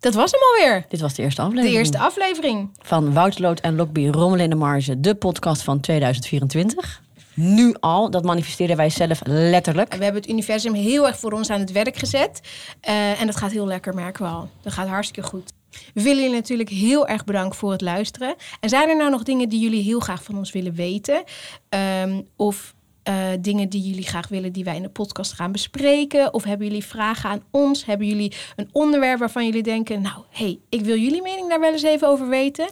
Dat 0.00 0.14
was 0.14 0.30
hem 0.30 0.40
alweer. 0.40 0.84
Dit 0.88 1.00
was 1.00 1.14
de 1.14 1.22
eerste 1.22 1.40
De 1.40 1.46
aflevering. 1.46 1.76
eerste 1.78 1.98
aflevering. 1.98 2.70
van 2.82 3.12
Woutlood 3.12 3.60
en 3.60 3.76
Lokby 3.76 4.08
Rommel 4.08 4.38
in 4.40 4.50
de 4.50 4.56
Marge, 4.56 5.00
de 5.00 5.14
podcast 5.14 5.62
van 5.62 5.80
2024. 5.80 7.02
Nu 7.34 7.74
al, 7.80 8.10
dat 8.10 8.24
manifesteren 8.24 8.76
wij 8.76 8.90
zelf 8.90 9.20
letterlijk. 9.24 9.92
En 9.92 9.98
we 9.98 10.04
hebben 10.04 10.22
het 10.22 10.30
universum 10.30 10.74
heel 10.74 11.06
erg 11.06 11.18
voor 11.18 11.32
ons 11.32 11.50
aan 11.50 11.60
het 11.60 11.72
werk 11.72 11.96
gezet. 11.96 12.40
Eh, 12.80 13.20
en 13.20 13.26
dat 13.26 13.36
gaat 13.36 13.50
heel 13.52 13.66
lekker, 13.66 13.94
merken 13.94 14.24
we 14.24 14.30
al. 14.30 14.48
Dat 14.62 14.72
gaat 14.72 14.88
hartstikke 14.88 15.28
goed. 15.28 15.52
We 15.94 16.02
willen 16.02 16.22
jullie 16.22 16.36
natuurlijk 16.36 16.68
heel 16.68 17.06
erg 17.06 17.24
bedanken 17.24 17.58
voor 17.58 17.72
het 17.72 17.80
luisteren. 17.80 18.34
En 18.60 18.68
zijn 18.68 18.88
er 18.88 18.96
nou 18.96 19.10
nog 19.10 19.22
dingen 19.22 19.48
die 19.48 19.60
jullie 19.60 19.82
heel 19.82 20.00
graag 20.00 20.22
van 20.22 20.36
ons 20.36 20.52
willen 20.52 20.74
weten? 20.74 21.22
Ehm, 21.68 22.20
of 22.36 22.73
eh, 23.04 23.26
dingen 23.40 23.68
die 23.68 23.82
jullie 23.82 24.06
graag 24.06 24.28
willen 24.28 24.52
die 24.52 24.64
wij 24.64 24.76
in 24.76 24.82
de 24.82 24.88
podcast 24.88 25.32
gaan 25.32 25.52
bespreken? 25.52 26.34
Of 26.34 26.44
hebben 26.44 26.66
jullie 26.66 26.84
vragen 26.84 27.30
aan 27.30 27.42
ons? 27.50 27.84
Hebben 27.84 28.06
jullie 28.06 28.32
een 28.56 28.68
onderwerp 28.72 29.18
waarvan 29.18 29.44
jullie 29.44 29.62
denken... 29.62 30.02
nou, 30.02 30.16
hey, 30.30 30.58
ik 30.68 30.80
wil 30.80 30.96
jullie 30.96 31.22
mening 31.22 31.48
daar 31.48 31.60
wel 31.60 31.72
eens 31.72 31.82
even 31.82 32.08
over 32.08 32.28
weten? 32.28 32.68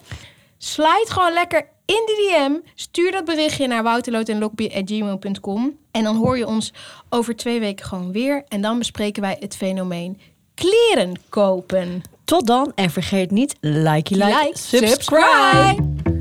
Slide 0.59 1.07
gewoon 1.09 1.33
lekker 1.33 1.69
in 1.87 2.03
de 2.07 2.31
DM. 2.31 2.71
Stuur 2.75 3.13
dat 3.13 3.25
berichtje 3.25 3.67
naar 3.67 3.83
wouterloot.gmail.com. 3.83 5.77
En 5.91 6.05
dan 6.05 6.17
hoor 6.17 6.39
je 6.39 6.47
ons 6.47 6.73
over 7.09 7.37
twee 7.37 7.61
weken 7.61 7.87
gewoon 7.87 8.13
weer. 8.13 8.45
En 8.49 8.61
dan 8.61 8.79
bespreken 8.79 9.23
wij 9.23 9.37
het 9.41 9.57
fenomeen 9.57 10.21
kleren 10.55 11.15
kopen. 11.29 12.03
Tot 12.25 12.47
dan 12.47 12.73
en 12.75 12.91
vergeet 12.91 13.31
niet 13.31 13.57
like, 13.61 14.15
like, 14.17 14.25
Like, 14.25 14.59
subscribe. 14.59 14.89
subscribe. 14.89 16.12